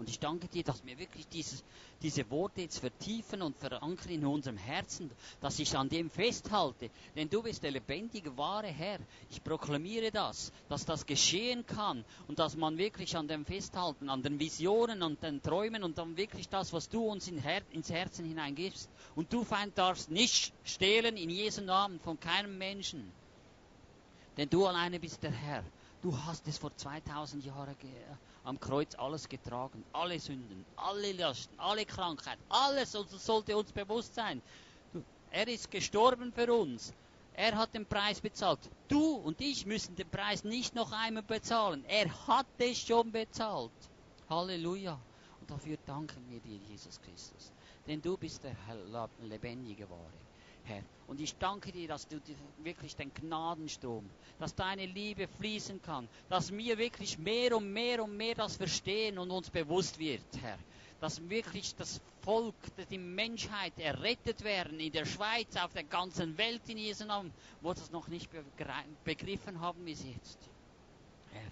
Und 0.00 0.08
ich 0.08 0.18
danke 0.18 0.48
dir, 0.48 0.64
dass 0.64 0.82
wir 0.86 0.98
wirklich 0.98 1.28
dieses, 1.28 1.62
diese 2.00 2.30
Worte 2.30 2.62
jetzt 2.62 2.78
vertiefen 2.78 3.42
und 3.42 3.58
verankern 3.58 4.08
in 4.08 4.24
unserem 4.24 4.56
Herzen, 4.56 5.10
dass 5.42 5.58
ich 5.58 5.76
an 5.76 5.90
dem 5.90 6.08
festhalte. 6.08 6.88
Denn 7.14 7.28
du 7.28 7.42
bist 7.42 7.62
der 7.62 7.70
lebendige, 7.70 8.34
wahre 8.38 8.68
Herr. 8.68 8.98
Ich 9.28 9.44
proklamiere 9.44 10.10
das, 10.10 10.52
dass 10.70 10.86
das 10.86 11.04
geschehen 11.04 11.66
kann 11.66 12.02
und 12.28 12.38
dass 12.38 12.56
man 12.56 12.78
wirklich 12.78 13.14
an 13.14 13.28
dem 13.28 13.44
festhalten, 13.44 14.08
an 14.08 14.22
den 14.22 14.40
Visionen 14.40 15.02
und 15.02 15.22
den 15.22 15.42
Träumen 15.42 15.84
und 15.84 15.98
dann 15.98 16.16
wirklich 16.16 16.48
das, 16.48 16.72
was 16.72 16.88
du 16.88 17.04
uns 17.04 17.28
in 17.28 17.36
Her 17.36 17.60
ins 17.70 17.90
Herzen 17.90 18.24
hineingibst. 18.24 18.88
Und 19.14 19.30
du, 19.30 19.44
Feind, 19.44 19.76
darfst 19.76 20.10
nicht 20.10 20.54
stehlen 20.64 21.18
in 21.18 21.28
Jesu 21.28 21.60
Namen 21.60 22.00
von 22.00 22.18
keinem 22.18 22.56
Menschen. 22.56 23.12
Denn 24.38 24.48
du 24.48 24.64
alleine 24.64 24.98
bist 24.98 25.22
der 25.22 25.32
Herr. 25.32 25.62
Du 26.00 26.16
hast 26.16 26.48
es 26.48 26.56
vor 26.56 26.74
2000 26.74 27.44
Jahren 27.44 27.76
am 28.44 28.58
Kreuz 28.58 28.94
alles 28.94 29.28
getragen. 29.28 29.84
Alle 29.92 30.18
Sünden, 30.18 30.64
alle 30.76 31.12
Lasten, 31.12 31.58
alle 31.58 31.84
Krankheit, 31.84 32.38
alles 32.48 32.92
sollte 32.92 33.56
uns 33.56 33.72
bewusst 33.72 34.14
sein. 34.14 34.42
Er 35.30 35.46
ist 35.48 35.70
gestorben 35.70 36.32
für 36.32 36.52
uns. 36.52 36.92
Er 37.34 37.56
hat 37.56 37.74
den 37.74 37.86
Preis 37.86 38.20
bezahlt. 38.20 38.58
Du 38.88 39.14
und 39.14 39.40
ich 39.40 39.64
müssen 39.64 39.94
den 39.94 40.08
Preis 40.08 40.44
nicht 40.44 40.74
noch 40.74 40.92
einmal 40.92 41.22
bezahlen. 41.22 41.84
Er 41.86 42.08
hat 42.26 42.46
es 42.58 42.78
schon 42.78 43.12
bezahlt. 43.12 43.70
Halleluja. 44.28 44.98
Und 45.40 45.50
dafür 45.50 45.78
danken 45.86 46.28
wir 46.28 46.40
dir, 46.40 46.56
Jesus 46.56 47.00
Christus. 47.00 47.52
Denn 47.86 48.02
du 48.02 48.16
bist 48.16 48.42
der 48.44 48.56
lebendige 49.22 49.88
Wahre. 49.88 50.29
Herr. 50.64 50.82
Und 51.06 51.20
ich 51.20 51.36
danke 51.36 51.72
dir, 51.72 51.88
dass 51.88 52.06
du 52.06 52.20
wirklich 52.62 52.94
den 52.94 53.12
Gnadenstrom, 53.12 54.08
dass 54.38 54.54
deine 54.54 54.86
Liebe 54.86 55.26
fließen 55.26 55.82
kann, 55.82 56.08
dass 56.28 56.52
wir 56.52 56.78
wirklich 56.78 57.18
mehr 57.18 57.56
und 57.56 57.72
mehr 57.72 58.04
und 58.04 58.16
mehr 58.16 58.36
das 58.36 58.56
verstehen 58.56 59.18
und 59.18 59.30
uns 59.32 59.50
bewusst 59.50 59.98
wird, 59.98 60.22
Herr. 60.40 60.58
Dass 61.00 61.28
wirklich 61.28 61.74
das 61.74 62.00
Volk, 62.22 62.54
die 62.90 62.98
Menschheit 62.98 63.72
errettet 63.78 64.44
werden 64.44 64.78
in 64.78 64.92
der 64.92 65.04
Schweiz, 65.06 65.56
auf 65.56 65.72
der 65.72 65.84
ganzen 65.84 66.38
Welt 66.38 66.62
in 66.68 66.78
Jesu 66.78 67.04
Namen, 67.06 67.32
wo 67.60 67.72
das 67.72 67.90
noch 67.90 68.06
nicht 68.06 68.30
begriffen 69.02 69.60
haben 69.60 69.84
bis 69.84 70.04
jetzt. 70.04 70.38
Herr, 71.32 71.50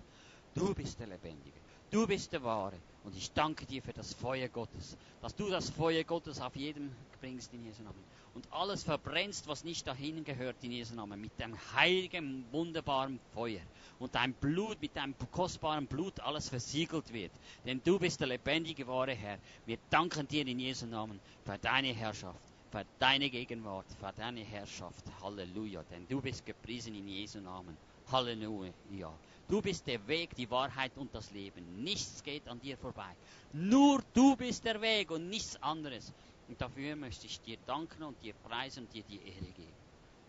du 0.55 0.75
bist 0.75 1.01
der 1.01 1.09
Lebendige. 1.09 1.59
Du 1.91 2.07
bist 2.07 2.33
der 2.33 2.43
Wahre. 2.43 2.77
Und 3.05 3.17
ich 3.17 3.33
danke 3.33 3.65
dir 3.65 3.83
für 3.83 3.95
das 3.95 4.13
Feuer 4.13 4.49
Gottes, 4.49 4.97
dass 5.23 5.35
du 5.35 5.49
das 5.49 5.71
Feuer 5.71 6.05
Gottes 6.05 6.41
auf 6.41 6.55
jedem 6.55 6.95
bringst 7.21 7.53
in 7.55 7.65
Jesu 7.65 7.83
Namen. 7.83 8.05
Und 8.39 8.53
alles 8.53 8.85
verbrennst, 8.85 9.49
was 9.49 9.65
nicht 9.65 9.85
dahin 9.85 10.23
gehört 10.23 10.63
in 10.63 10.71
Jesu 10.71 10.95
Namen, 10.95 11.21
mit 11.21 11.37
dem 11.41 11.57
heiligen, 11.75 12.45
wunderbaren 12.53 13.19
Feuer. 13.35 13.63
Und 13.99 14.15
dein 14.15 14.33
Blut, 14.33 14.81
mit 14.81 14.95
deinem 14.95 15.17
kostbaren 15.33 15.89
Blut 15.89 16.21
alles 16.21 16.49
versiegelt 16.49 17.13
wird. 17.13 17.33
Denn 17.67 17.81
du 17.83 17.99
bist 17.99 18.21
der 18.21 18.29
lebendige, 18.29 18.87
wahre 18.87 19.13
Herr. 19.13 19.41
Wir 19.67 19.77
danken 19.91 20.29
dir 20.29 20.47
in 20.47 20.61
Jesu 20.61 20.87
Namen 20.87 21.19
für 21.45 21.59
deine 21.59 21.89
Herrschaft, 21.89 22.39
für 22.71 22.87
deine 23.01 23.29
Gegenwart, 23.29 23.87
für 23.99 24.13
deine 24.17 24.45
Herrschaft. 24.45 25.05
Halleluja. 25.21 25.83
Denn 25.91 26.07
du 26.07 26.21
bist 26.21 26.47
gepriesen 26.47 26.95
in 26.95 27.09
Jesu 27.09 27.41
Namen. 27.41 27.77
Halleluja. 28.13 29.13
Du 29.49 29.61
bist 29.61 29.85
der 29.89 30.07
Weg, 30.07 30.37
die 30.37 30.49
Wahrheit 30.49 30.93
und 30.97 31.13
das 31.13 31.33
Leben. 31.33 31.83
Nichts 31.83 32.23
geht 32.23 32.47
an 32.47 32.61
dir 32.61 32.79
vorbei. 32.79 33.17
Nur 33.53 34.01
du 34.15 34.37
bist 34.37 34.65
der 34.65 34.81
Weg 34.81 35.11
und 35.11 35.29
nichts 35.29 35.61
anderes. 35.61 36.13
Und 36.49 36.61
dafür 36.61 36.97
möchte 36.97 37.27
ich 37.27 37.41
dir 37.41 37.59
danken 37.67 38.03
und 38.03 38.23
dir 38.23 38.35
preisen 38.35 38.85
und 38.85 38.93
dir 38.93 39.05
die 39.05 39.23
Ehre 39.23 39.53
geben. 39.53 39.77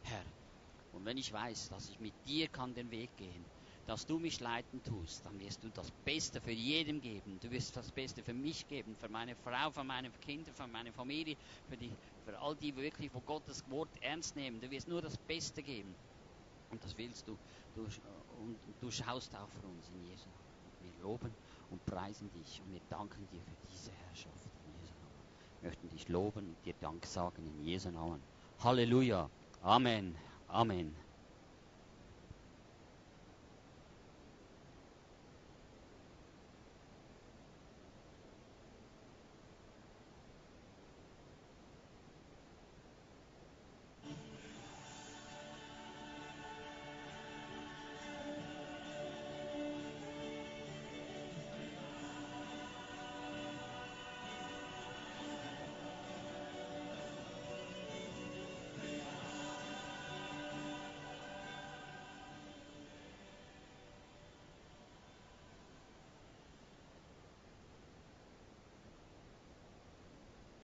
Herr, 0.04 0.26
und 0.92 1.06
wenn 1.06 1.18
ich 1.18 1.32
weiß, 1.32 1.70
dass 1.70 1.90
ich 1.90 2.00
mit 2.00 2.14
dir 2.26 2.48
kann 2.50 2.74
den 2.74 2.92
Weg 2.92 3.16
gehen, 3.18 3.46
dass 3.86 4.06
du 4.06 4.20
mich 4.20 4.40
leiten 4.40 4.84
tust, 4.84 5.26
dann 5.26 5.40
wirst 5.40 5.64
du 5.64 5.70
das 5.70 5.90
Beste 6.06 6.42
für 6.42 6.52
jeden 6.52 7.02
geben. 7.02 7.40
Du 7.40 7.50
wirst 7.50 7.76
das 7.76 7.92
Beste 7.92 8.22
für 8.22 8.34
mich 8.34 8.68
geben, 8.68 8.96
für 8.96 9.10
meine 9.10 9.36
Frau, 9.36 9.72
für 9.72 9.84
meine 9.84 10.12
Kinder, 10.12 10.54
für 10.54 10.68
meine 10.68 10.92
Familie, 10.92 11.38
für, 11.68 11.78
die, 11.78 11.92
für 12.24 12.40
all 12.40 12.56
die 12.56 12.76
wirklich 12.76 13.10
von 13.12 13.26
Gottes 13.26 13.68
Wort 13.70 13.90
ernst 14.02 14.36
nehmen. 14.36 14.60
Du 14.62 14.70
wirst 14.70 14.88
nur 14.88 15.02
das 15.02 15.18
Beste 15.18 15.64
geben. 15.64 15.96
Und 16.70 16.84
das 16.84 16.96
willst 16.98 17.28
du. 17.28 17.38
du 17.74 17.88
und 18.40 18.60
du 18.80 18.92
schaust 18.92 19.36
auch 19.36 19.50
für 19.50 19.68
uns 19.68 19.90
in 19.90 20.04
Jesu. 20.04 20.30
Wir 20.82 20.94
loben 21.02 21.36
und 21.70 21.84
preisen 21.86 22.30
dich 22.32 22.62
und 22.62 22.72
wir 22.72 22.82
danken 22.90 23.28
dir 23.28 23.42
für 23.44 23.58
diese 23.68 23.92
Herrschaft 23.92 24.52
in 24.66 24.74
Jesu 24.82 24.94
Namen. 25.02 25.26
Wir 25.40 25.49
möchten 25.62 25.90
dich 25.90 26.08
loben 26.08 26.50
und 26.50 26.66
dir 26.66 26.74
Dank 26.80 27.06
sagen 27.06 27.46
in 27.46 27.64
Jesu 27.64 27.90
Namen. 27.92 28.22
Halleluja. 28.60 29.30
Amen. 29.62 30.16
Amen. 30.48 30.96